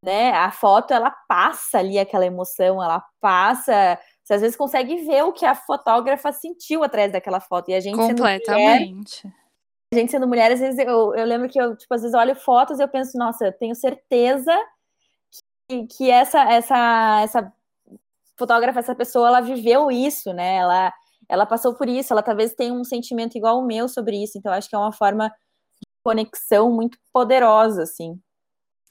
né? 0.03 0.33
A 0.33 0.51
foto 0.51 0.93
ela 0.93 1.11
passa 1.29 1.79
ali 1.79 1.99
aquela 1.99 2.27
emoção, 2.27 2.83
ela 2.83 3.03
passa. 3.21 3.99
Você 4.23 4.35
às 4.35 4.41
vezes 4.41 4.57
consegue 4.57 4.97
ver 5.05 5.23
o 5.23 5.33
que 5.33 5.47
a 5.47 5.55
fotógrafa 5.55 6.33
sentiu 6.33 6.83
atrás 6.83 7.13
daquela 7.13 7.41
foto. 7.41 7.71
E 7.71 7.75
a 7.75 7.81
gente 7.81 7.97
completamente. 7.97 9.25
Mulher, 9.25 9.43
a 9.93 9.97
gente 9.97 10.11
sendo 10.11 10.27
mulher, 10.27 10.51
às 10.51 10.61
vezes 10.61 10.79
eu, 10.79 11.15
eu 11.15 11.25
lembro 11.27 11.49
que 11.49 11.61
eu, 11.61 11.77
tipo, 11.77 11.93
às 11.95 12.03
vezes 12.03 12.17
olho 12.17 12.35
fotos 12.35 12.79
e 12.79 12.83
eu 12.83 12.89
penso, 12.89 13.17
nossa, 13.19 13.47
eu 13.47 13.53
tenho 13.53 13.75
certeza 13.75 14.57
que, 15.69 15.87
que 15.87 16.11
essa, 16.11 16.41
essa, 16.51 17.21
essa 17.23 17.53
fotógrafa, 18.39 18.81
essa 18.81 18.95
pessoa, 18.95 19.29
ela 19.29 19.41
viveu 19.41 19.91
isso, 19.91 20.33
né? 20.33 20.57
Ela, 20.57 20.93
ela 21.29 21.47
passou 21.47 21.75
por 21.75 21.89
isso, 21.89 22.13
ela 22.13 22.23
talvez 22.23 22.55
tenha 22.55 22.73
um 22.73 22.85
sentimento 22.85 23.37
igual 23.37 23.59
o 23.59 23.67
meu 23.67 23.89
sobre 23.89 24.23
isso. 24.23 24.39
Então, 24.39 24.53
acho 24.53 24.69
que 24.69 24.75
é 24.75 24.79
uma 24.79 24.93
forma 24.93 25.29
de 25.29 25.89
conexão 26.03 26.73
muito 26.73 26.99
poderosa, 27.13 27.83
assim. 27.83 28.19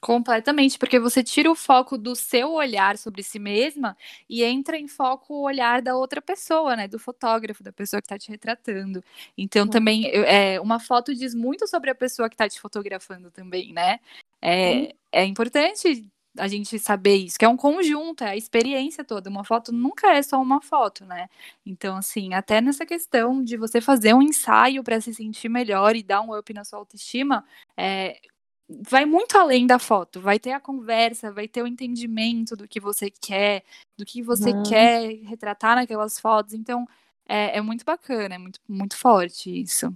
Completamente, 0.04 0.80
porque 0.80 0.98
você 0.98 1.22
tira 1.22 1.48
o 1.48 1.54
foco 1.54 1.96
do 1.96 2.16
seu 2.16 2.50
olhar 2.54 2.98
sobre 2.98 3.22
si 3.22 3.38
mesma 3.38 3.96
e 4.28 4.42
entra 4.42 4.76
em 4.76 4.88
foco 4.88 5.32
o 5.32 5.42
olhar 5.42 5.80
da 5.80 5.94
outra 5.96 6.20
pessoa, 6.20 6.74
né? 6.74 6.88
Do 6.88 6.98
fotógrafo, 6.98 7.62
da 7.62 7.72
pessoa 7.72 8.02
que 8.02 8.06
está 8.06 8.18
te 8.18 8.28
retratando. 8.28 9.00
Então, 9.38 9.68
também, 9.68 10.10
é, 10.12 10.60
uma 10.60 10.80
foto 10.80 11.14
diz 11.14 11.36
muito 11.36 11.68
sobre 11.68 11.88
a 11.88 11.94
pessoa 11.94 12.28
que 12.28 12.34
está 12.34 12.48
te 12.48 12.60
fotografando 12.60 13.30
também, 13.30 13.72
né? 13.72 14.00
É, 14.42 14.92
é 15.12 15.24
importante 15.24 16.10
a 16.36 16.48
gente 16.48 16.78
saber 16.80 17.14
isso, 17.16 17.38
que 17.38 17.44
é 17.44 17.48
um 17.48 17.56
conjunto, 17.56 18.24
é 18.24 18.30
a 18.30 18.36
experiência 18.36 19.04
toda. 19.04 19.30
Uma 19.30 19.44
foto 19.44 19.70
nunca 19.70 20.12
é 20.16 20.22
só 20.22 20.40
uma 20.42 20.60
foto, 20.60 21.04
né? 21.04 21.28
Então, 21.64 21.96
assim, 21.96 22.34
até 22.34 22.60
nessa 22.60 22.84
questão 22.84 23.44
de 23.44 23.56
você 23.56 23.80
fazer 23.80 24.14
um 24.14 24.22
ensaio 24.22 24.82
para 24.82 25.00
se 25.00 25.14
sentir 25.14 25.48
melhor 25.48 25.94
e 25.94 26.02
dar 26.02 26.22
um 26.22 26.36
up 26.36 26.52
na 26.52 26.64
sua 26.64 26.80
autoestima, 26.80 27.44
é, 27.76 28.18
vai 28.68 29.04
muito 29.04 29.36
além 29.36 29.66
da 29.66 29.78
foto, 29.78 30.20
vai 30.20 30.38
ter 30.38 30.52
a 30.52 30.60
conversa, 30.60 31.32
vai 31.32 31.48
ter 31.48 31.62
o 31.62 31.66
entendimento 31.66 32.56
do 32.56 32.66
que 32.66 32.80
você 32.80 33.10
quer, 33.10 33.62
do 33.96 34.04
que 34.04 34.22
você 34.22 34.50
uhum. 34.50 34.62
quer 34.62 35.14
retratar 35.24 35.76
naquelas 35.76 36.18
fotos. 36.18 36.54
Então, 36.54 36.86
é, 37.28 37.58
é, 37.58 37.60
muito 37.60 37.84
bacana, 37.84 38.34
é 38.34 38.38
muito, 38.38 38.60
muito 38.68 38.96
forte 38.96 39.62
isso. 39.62 39.94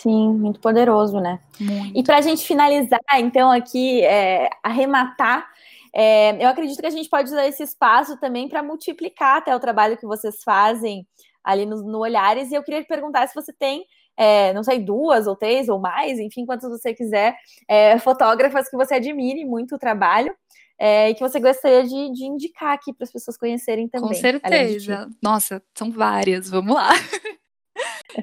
Sim, 0.00 0.32
muito 0.34 0.60
poderoso, 0.60 1.20
né? 1.20 1.40
Muito. 1.60 1.98
E 1.98 2.02
para 2.02 2.18
a 2.18 2.20
gente 2.22 2.46
finalizar, 2.46 3.00
então, 3.18 3.50
aqui, 3.50 4.02
é, 4.02 4.48
arrematar, 4.62 5.46
é, 5.92 6.42
eu 6.42 6.48
acredito 6.48 6.80
que 6.80 6.86
a 6.86 6.90
gente 6.90 7.08
pode 7.08 7.28
usar 7.28 7.46
esse 7.46 7.62
espaço 7.62 8.16
também 8.18 8.48
para 8.48 8.62
multiplicar 8.62 9.38
até 9.38 9.54
o 9.54 9.60
trabalho 9.60 9.98
que 9.98 10.06
vocês 10.06 10.42
fazem 10.42 11.06
ali 11.44 11.66
no, 11.66 11.82
no 11.82 11.98
Olhares. 11.98 12.50
E 12.50 12.54
eu 12.54 12.62
queria 12.62 12.84
perguntar 12.84 13.26
se 13.26 13.34
você 13.34 13.52
tem 13.52 13.84
é, 14.20 14.52
não 14.52 14.62
sei, 14.62 14.78
duas 14.78 15.26
ou 15.26 15.34
três 15.34 15.70
ou 15.70 15.78
mais, 15.78 16.18
enfim, 16.18 16.44
quantas 16.44 16.68
você 16.68 16.92
quiser, 16.92 17.34
é, 17.66 17.98
fotógrafas 17.98 18.68
que 18.68 18.76
você 18.76 18.96
admire 18.96 19.46
muito 19.46 19.76
o 19.76 19.78
trabalho. 19.78 20.34
É, 20.82 21.10
e 21.10 21.14
que 21.14 21.20
você 21.20 21.38
gostaria 21.38 21.84
de, 21.84 22.10
de 22.12 22.24
indicar 22.24 22.72
aqui 22.72 22.90
para 22.94 23.04
as 23.04 23.12
pessoas 23.12 23.36
conhecerem 23.36 23.86
também. 23.86 24.08
Com 24.08 24.14
certeza. 24.14 25.10
Nossa, 25.22 25.62
são 25.74 25.90
várias. 25.90 26.48
Vamos 26.48 26.74
lá. 26.74 26.88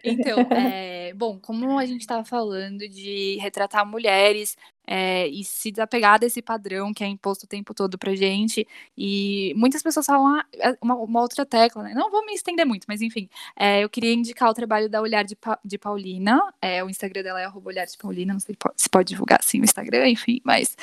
Então, 0.04 0.39
é, 0.52 1.13
bom, 1.13 1.39
como 1.39 1.78
a 1.78 1.86
gente 1.86 2.02
estava 2.02 2.23
falando 2.23 2.88
de 2.88 3.38
retratar 3.41 3.86
mulheres 3.86 4.58
é, 4.86 5.28
e 5.28 5.43
se 5.43 5.71
desapegar 5.71 6.19
desse 6.19 6.41
padrão 6.41 6.93
que 6.93 7.04
é 7.04 7.08
imposto 7.08 7.45
o 7.45 7.47
tempo 7.47 7.73
todo 7.73 7.97
pra 7.97 8.15
gente, 8.15 8.65
e 8.97 9.54
muitas 9.56 9.84
pessoas 9.84 10.06
falam 10.06 10.28
ah, 10.28 10.45
é 10.54 10.78
uma, 10.82 10.95
uma, 10.95 11.21
outra 11.21 11.45
tecla, 11.45 11.84
né? 11.84 11.93
Não 11.93 12.10
vou 12.10 12.26
me 12.26 12.34
estender 12.34 12.65
muito, 12.65 12.86
mas 12.88 13.02
enfim, 13.02 13.30
é, 13.56 13.84
eu 13.84 13.89
queria 13.89 14.13
indicar 14.13 14.50
o 14.50 14.54
trabalho 14.54 14.89
da 14.89 15.02
Olhar 15.02 15.23
de, 15.23 15.36
pa 15.36 15.60
de 15.63 15.78
Paulina, 15.78 16.41
o 16.86 16.89
Instagram 16.89 17.23
dela 17.23 17.41
é 17.41 17.50
Olhar 17.50 17.86
de 17.86 17.97
Paulina, 17.97 18.34
não 18.34 18.39
sei 18.39 18.56
se 18.76 18.89
pode 18.89 19.10
divulgar 19.10 19.39
assim 19.41 19.60
o 19.60 19.63
Instagram, 19.63 20.08
enfim, 20.08 20.39
mas 20.43 20.76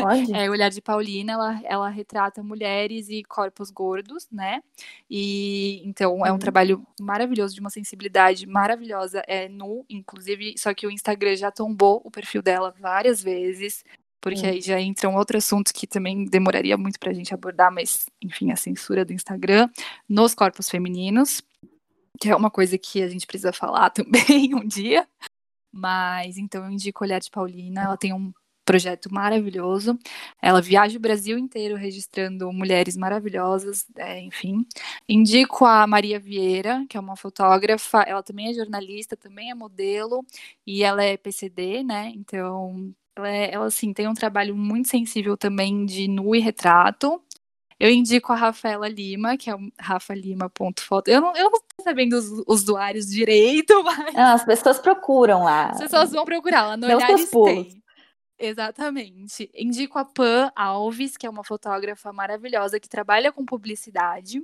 Pode. 0.00 0.34
É, 0.34 0.48
o 0.48 0.52
Olhar 0.52 0.70
de 0.70 0.80
Paulina, 0.80 1.32
ela, 1.32 1.60
ela 1.64 1.88
retrata 1.88 2.42
mulheres 2.42 3.08
e 3.08 3.22
corpos 3.24 3.70
gordos, 3.70 4.28
né? 4.30 4.62
E 5.08 5.82
então 5.84 6.16
uhum. 6.16 6.26
é 6.26 6.30
um 6.30 6.34
uhum. 6.34 6.38
trabalho 6.38 6.86
maravilhoso, 7.00 7.54
de 7.54 7.60
uma 7.60 7.70
sensibilidade 7.70 8.46
maravilhosa. 8.46 9.22
É 9.26 9.48
nu, 9.48 9.84
inclusive, 9.88 10.54
só 10.58 10.74
que 10.74 10.86
o 10.86 10.90
Instagram 10.90 11.36
já 11.36 11.50
tombou 11.50 12.00
o 12.04 12.10
perfil 12.10 12.42
dela 12.42 12.74
várias 12.78 13.22
vezes. 13.22 13.84
Porque 14.20 14.46
aí 14.46 14.60
já 14.60 14.78
entram 14.78 15.14
outros 15.14 15.44
assuntos 15.44 15.72
que 15.72 15.86
também 15.86 16.26
demoraria 16.26 16.76
muito 16.76 17.00
pra 17.00 17.12
gente 17.12 17.32
abordar, 17.32 17.72
mas, 17.72 18.04
enfim, 18.22 18.52
a 18.52 18.56
censura 18.56 19.02
do 19.02 19.14
Instagram 19.14 19.66
nos 20.06 20.34
corpos 20.34 20.68
femininos, 20.68 21.42
que 22.20 22.28
é 22.28 22.36
uma 22.36 22.50
coisa 22.50 22.76
que 22.76 23.02
a 23.02 23.08
gente 23.08 23.26
precisa 23.26 23.50
falar 23.50 23.88
também 23.90 24.54
um 24.54 24.66
dia. 24.66 25.08
Mas 25.72 26.36
então 26.36 26.64
eu 26.64 26.70
indico 26.70 27.02
Olhar 27.02 27.18
de 27.18 27.30
Paulina, 27.30 27.82
ela 27.82 27.96
tem 27.96 28.12
um 28.12 28.32
projeto 28.70 29.12
maravilhoso. 29.12 29.98
Ela 30.40 30.62
viaja 30.62 30.96
o 30.96 31.00
Brasil 31.00 31.36
inteiro 31.36 31.74
registrando 31.74 32.52
mulheres 32.52 32.96
maravilhosas, 32.96 33.84
é, 33.96 34.20
enfim. 34.20 34.64
Indico 35.08 35.64
a 35.64 35.86
Maria 35.88 36.20
Vieira, 36.20 36.84
que 36.88 36.96
é 36.96 37.00
uma 37.00 37.16
fotógrafa, 37.16 38.02
ela 38.02 38.22
também 38.22 38.50
é 38.50 38.54
jornalista, 38.54 39.16
também 39.16 39.50
é 39.50 39.54
modelo, 39.54 40.24
e 40.64 40.84
ela 40.84 41.02
é 41.02 41.16
PCD, 41.16 41.82
né? 41.82 42.12
Então, 42.14 42.94
ela, 43.16 43.28
é, 43.28 43.52
ela 43.52 43.66
assim, 43.66 43.92
tem 43.92 44.06
um 44.06 44.14
trabalho 44.14 44.56
muito 44.56 44.88
sensível 44.88 45.36
também 45.36 45.84
de 45.84 46.06
nu 46.06 46.34
e 46.34 46.38
retrato. 46.38 47.20
Eu 47.78 47.90
indico 47.90 48.32
a 48.32 48.36
Rafaela 48.36 48.86
Lima, 48.88 49.36
que 49.36 49.48
é 49.50 49.54
o 49.54 49.72
rafalima.foto. 49.80 51.10
Eu 51.10 51.20
não, 51.22 51.34
eu 51.34 51.44
não 51.44 51.52
tô 51.52 51.82
sabendo 51.82 52.12
os 52.12 52.44
usuários 52.46 53.06
direito, 53.06 53.72
mas. 53.82 54.14
Não, 54.14 54.34
as 54.34 54.44
pessoas 54.44 54.78
procuram 54.78 55.42
lá. 55.42 55.70
As 55.70 55.80
pessoas 55.80 56.12
vão 56.12 56.24
procurar 56.24 56.66
lá 56.66 56.76
no 56.76 56.86
Olhares 56.86 57.30
tem. 57.30 57.79
Exatamente. 58.40 59.50
Indico 59.54 59.98
a 59.98 60.04
Pan 60.04 60.50
Alves, 60.56 61.16
que 61.16 61.26
é 61.26 61.30
uma 61.30 61.44
fotógrafa 61.44 62.10
maravilhosa 62.10 62.80
que 62.80 62.88
trabalha 62.88 63.30
com 63.30 63.44
publicidade 63.44 64.42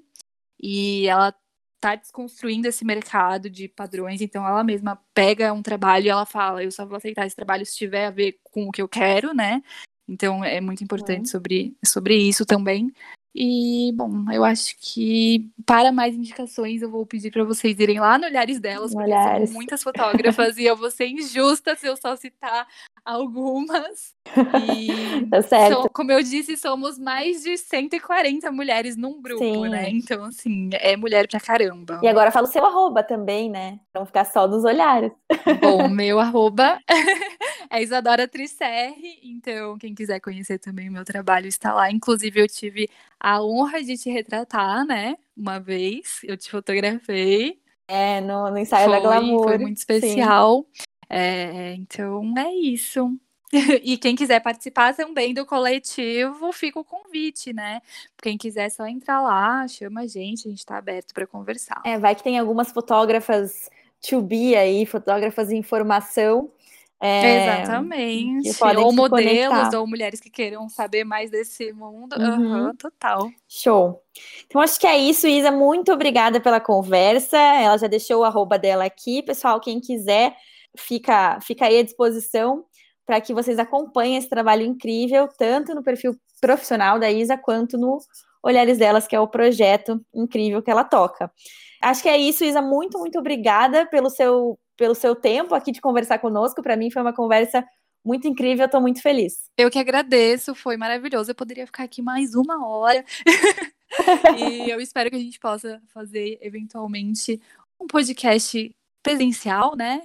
e 0.60 1.08
ela 1.08 1.34
tá 1.80 1.94
desconstruindo 1.94 2.68
esse 2.68 2.84
mercado 2.84 3.48
de 3.48 3.68
padrões, 3.68 4.20
então 4.20 4.46
ela 4.46 4.64
mesma 4.64 5.00
pega 5.14 5.52
um 5.52 5.62
trabalho 5.62 6.06
e 6.06 6.08
ela 6.08 6.26
fala, 6.26 6.62
eu 6.62 6.70
só 6.70 6.84
vou 6.84 6.96
aceitar 6.96 7.26
esse 7.26 7.36
trabalho 7.36 7.64
se 7.64 7.76
tiver 7.76 8.06
a 8.06 8.10
ver 8.10 8.38
com 8.42 8.68
o 8.68 8.72
que 8.72 8.82
eu 8.82 8.88
quero, 8.88 9.32
né? 9.34 9.62
Então 10.06 10.44
é 10.44 10.60
muito 10.60 10.84
importante 10.84 11.20
uhum. 11.20 11.26
sobre, 11.26 11.76
sobre 11.84 12.16
isso 12.16 12.44
também. 12.44 12.92
E, 13.34 13.92
bom, 13.94 14.24
eu 14.32 14.44
acho 14.44 14.74
que 14.78 15.50
para 15.66 15.92
mais 15.92 16.14
indicações 16.14 16.80
eu 16.80 16.90
vou 16.90 17.04
pedir 17.04 17.30
para 17.30 17.44
vocês 17.44 17.78
irem 17.78 18.00
lá 18.00 18.18
no 18.18 18.24
Olhares 18.24 18.58
delas, 18.58 18.92
porque 18.92 19.10
Olhares. 19.10 19.50
são 19.50 19.54
muitas 19.54 19.82
fotógrafas 19.82 20.56
e 20.56 20.64
eu 20.64 20.76
vou 20.76 20.90
ser 20.90 21.06
injusta 21.08 21.76
se 21.76 21.86
eu 21.86 21.96
só 21.96 22.16
citar 22.16 22.66
algumas. 23.06 24.14
E, 24.68 25.26
tá 25.30 25.40
certo. 25.40 25.82
So, 25.82 25.90
como 25.90 26.12
eu 26.12 26.22
disse, 26.22 26.56
somos 26.58 26.98
mais 26.98 27.42
de 27.42 27.56
140 27.56 28.50
mulheres 28.50 28.94
num 28.96 29.22
grupo, 29.22 29.42
Sim. 29.42 29.68
né? 29.68 29.88
Então, 29.88 30.24
assim, 30.24 30.68
é 30.74 30.94
mulher 30.94 31.26
pra 31.26 31.40
caramba. 31.40 32.00
E 32.02 32.08
agora 32.08 32.30
fala 32.30 32.46
o 32.46 32.50
seu 32.50 32.64
arroba 32.64 33.02
também, 33.02 33.48
né? 33.48 33.78
Pra 33.92 34.00
não 34.00 34.06
ficar 34.06 34.24
só 34.26 34.46
dos 34.46 34.64
olhares. 34.64 35.12
Bom, 35.60 35.88
meu 35.88 36.18
arroba 36.20 36.78
é 37.70 37.82
Isadora 37.82 38.28
Tricerre, 38.28 39.20
então 39.22 39.78
quem 39.78 39.94
quiser 39.94 40.20
conhecer 40.20 40.58
também 40.58 40.88
o 40.88 40.92
meu 40.92 41.04
trabalho 41.04 41.46
está 41.46 41.72
lá. 41.72 41.90
Inclusive, 41.90 42.40
eu 42.40 42.48
tive 42.48 42.90
a 43.18 43.42
honra 43.42 43.82
de 43.82 43.96
te 43.96 44.10
retratar, 44.10 44.84
né? 44.84 45.16
Uma 45.34 45.58
vez, 45.58 46.20
eu 46.24 46.36
te 46.36 46.50
fotografei. 46.50 47.58
É, 47.88 48.20
no, 48.20 48.50
no 48.50 48.58
ensaio 48.58 48.90
foi, 48.90 48.96
da 48.96 49.00
Glamour. 49.00 49.44
Foi 49.44 49.58
muito 49.58 49.78
especial. 49.78 50.66
É, 51.08 51.74
então 51.74 52.34
é 52.36 52.52
isso. 52.52 53.16
e 53.82 53.96
quem 53.96 54.16
quiser 54.16 54.40
participar 54.40 54.94
também 54.94 55.32
do 55.32 55.46
coletivo, 55.46 56.52
fica 56.52 56.80
o 56.80 56.84
convite, 56.84 57.52
né? 57.52 57.80
Quem 58.20 58.36
quiser 58.36 58.66
é 58.66 58.70
só 58.70 58.86
entrar 58.86 59.20
lá, 59.22 59.66
chama 59.68 60.02
a 60.02 60.06
gente, 60.06 60.46
a 60.46 60.50
gente 60.50 60.58
está 60.58 60.76
aberto 60.76 61.14
para 61.14 61.26
conversar. 61.26 61.80
É, 61.84 61.98
vai 61.98 62.14
que 62.14 62.24
tem 62.24 62.38
algumas 62.38 62.72
fotógrafas 62.72 63.70
to 64.00 64.20
be 64.20 64.56
aí, 64.56 64.84
fotógrafas 64.84 65.48
de 65.48 65.56
informação 65.56 66.50
é, 66.98 67.62
Exatamente. 67.62 68.50
Ou 68.78 68.92
modelos, 68.92 69.48
conectar. 69.48 69.78
ou 69.78 69.86
mulheres 69.86 70.18
que 70.18 70.30
queiram 70.30 70.68
saber 70.68 71.04
mais 71.04 71.30
desse 71.30 71.72
mundo. 71.72 72.16
Uhum. 72.18 72.66
Uhum, 72.66 72.76
total. 72.76 73.30
Show. 73.46 74.02
Então, 74.46 74.60
acho 74.60 74.80
que 74.80 74.86
é 74.86 74.96
isso, 74.96 75.26
Isa. 75.26 75.50
Muito 75.50 75.92
obrigada 75.92 76.40
pela 76.40 76.58
conversa. 76.58 77.36
Ela 77.36 77.76
já 77.76 77.86
deixou 77.86 78.20
o 78.20 78.24
arroba 78.24 78.58
dela 78.58 78.84
aqui. 78.84 79.22
Pessoal, 79.22 79.60
quem 79.60 79.78
quiser, 79.78 80.34
fica, 80.76 81.40
fica 81.40 81.66
aí 81.66 81.78
à 81.78 81.82
disposição 81.82 82.64
para 83.04 83.20
que 83.20 83.32
vocês 83.32 83.58
acompanhem 83.58 84.16
esse 84.16 84.28
trabalho 84.28 84.62
incrível, 84.62 85.28
tanto 85.38 85.74
no 85.74 85.82
perfil 85.82 86.16
profissional 86.40 86.98
da 86.98 87.10
Isa, 87.10 87.38
quanto 87.38 87.78
no 87.78 87.98
Olhares 88.42 88.78
Delas, 88.78 89.06
que 89.06 89.14
é 89.14 89.20
o 89.20 89.28
projeto 89.28 90.00
incrível 90.14 90.62
que 90.62 90.70
ela 90.70 90.84
toca. 90.84 91.30
Acho 91.80 92.02
que 92.02 92.08
é 92.08 92.18
isso, 92.18 92.44
Isa. 92.44 92.60
Muito, 92.60 92.98
muito 92.98 93.18
obrigada 93.18 93.86
pelo 93.86 94.10
seu 94.10 94.58
pelo 94.76 94.94
seu 94.94 95.16
tempo 95.16 95.54
aqui 95.54 95.72
de 95.72 95.80
conversar 95.80 96.18
conosco. 96.18 96.62
Para 96.62 96.76
mim 96.76 96.90
foi 96.90 97.00
uma 97.00 97.14
conversa 97.14 97.66
muito 98.04 98.28
incrível, 98.28 98.64
eu 98.64 98.66
estou 98.66 98.80
muito 98.80 99.02
feliz. 99.02 99.50
Eu 99.56 99.70
que 99.70 99.78
agradeço, 99.78 100.54
foi 100.54 100.76
maravilhoso. 100.76 101.30
Eu 101.30 101.34
poderia 101.34 101.66
ficar 101.66 101.84
aqui 101.84 102.02
mais 102.02 102.34
uma 102.34 102.66
hora. 102.66 103.04
e 104.38 104.70
eu 104.70 104.80
espero 104.80 105.10
que 105.10 105.16
a 105.16 105.20
gente 105.20 105.40
possa 105.40 105.82
fazer 105.92 106.38
eventualmente 106.40 107.40
um 107.80 107.86
podcast 107.86 108.74
presencial, 109.06 109.76
né? 109.76 110.02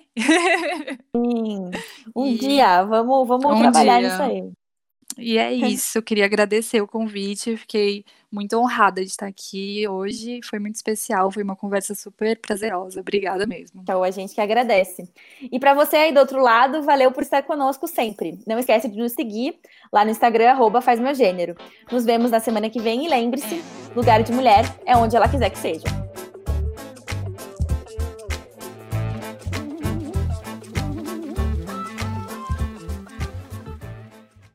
Sim. 1.16 1.72
Um 2.16 2.28
e... 2.28 2.38
dia, 2.38 2.84
vamos, 2.84 3.28
vamos 3.28 3.46
um 3.46 3.60
trabalhar 3.60 4.00
dia. 4.00 4.10
nisso 4.10 4.22
aí. 4.22 4.52
E 5.18 5.38
é 5.38 5.52
isso, 5.54 5.98
eu 5.98 6.04
queria 6.04 6.26
agradecer 6.26 6.82
o 6.82 6.88
convite, 6.88 7.58
fiquei 7.58 8.04
muito 8.32 8.58
honrada 8.58 9.02
de 9.02 9.10
estar 9.10 9.28
aqui 9.28 9.88
hoje, 9.88 10.40
foi 10.44 10.60
muito 10.60 10.76
especial, 10.76 11.32
foi 11.32 11.44
uma 11.44 11.56
conversa 11.56 11.94
super 11.94 12.40
prazerosa, 12.40 13.02
obrigada 13.02 13.46
mesmo. 13.46 13.82
Então, 13.82 14.04
a 14.04 14.12
gente 14.12 14.34
que 14.34 14.42
agradece. 14.42 15.10
E 15.52 15.60
para 15.60 15.74
você 15.74 15.98
aí 15.98 16.14
do 16.14 16.20
outro 16.20 16.42
lado, 16.42 16.82
valeu 16.84 17.12
por 17.12 17.24
estar 17.24 17.44
conosco 17.44 17.88
sempre. 17.88 18.40
Não 18.48 18.60
esquece 18.60 18.88
de 18.88 18.98
nos 18.98 19.14
seguir 19.14 19.60
lá 19.92 20.04
no 20.04 20.12
Instagram, 20.12 20.52
arroba 20.52 20.82
faz 20.82 21.00
meu 21.00 21.14
gênero. 21.14 21.56
Nos 21.92 22.06
vemos 22.06 22.32
na 22.32 22.40
semana 22.40 22.70
que 22.70 22.80
vem 22.80 23.06
e 23.06 23.10
lembre-se, 23.10 23.62
lugar 23.96 24.24
de 24.24 24.32
mulher 24.32 24.64
é 24.86 24.96
onde 24.96 25.16
ela 25.16 25.30
quiser 25.30 25.50
que 25.50 25.60
seja. 25.60 26.11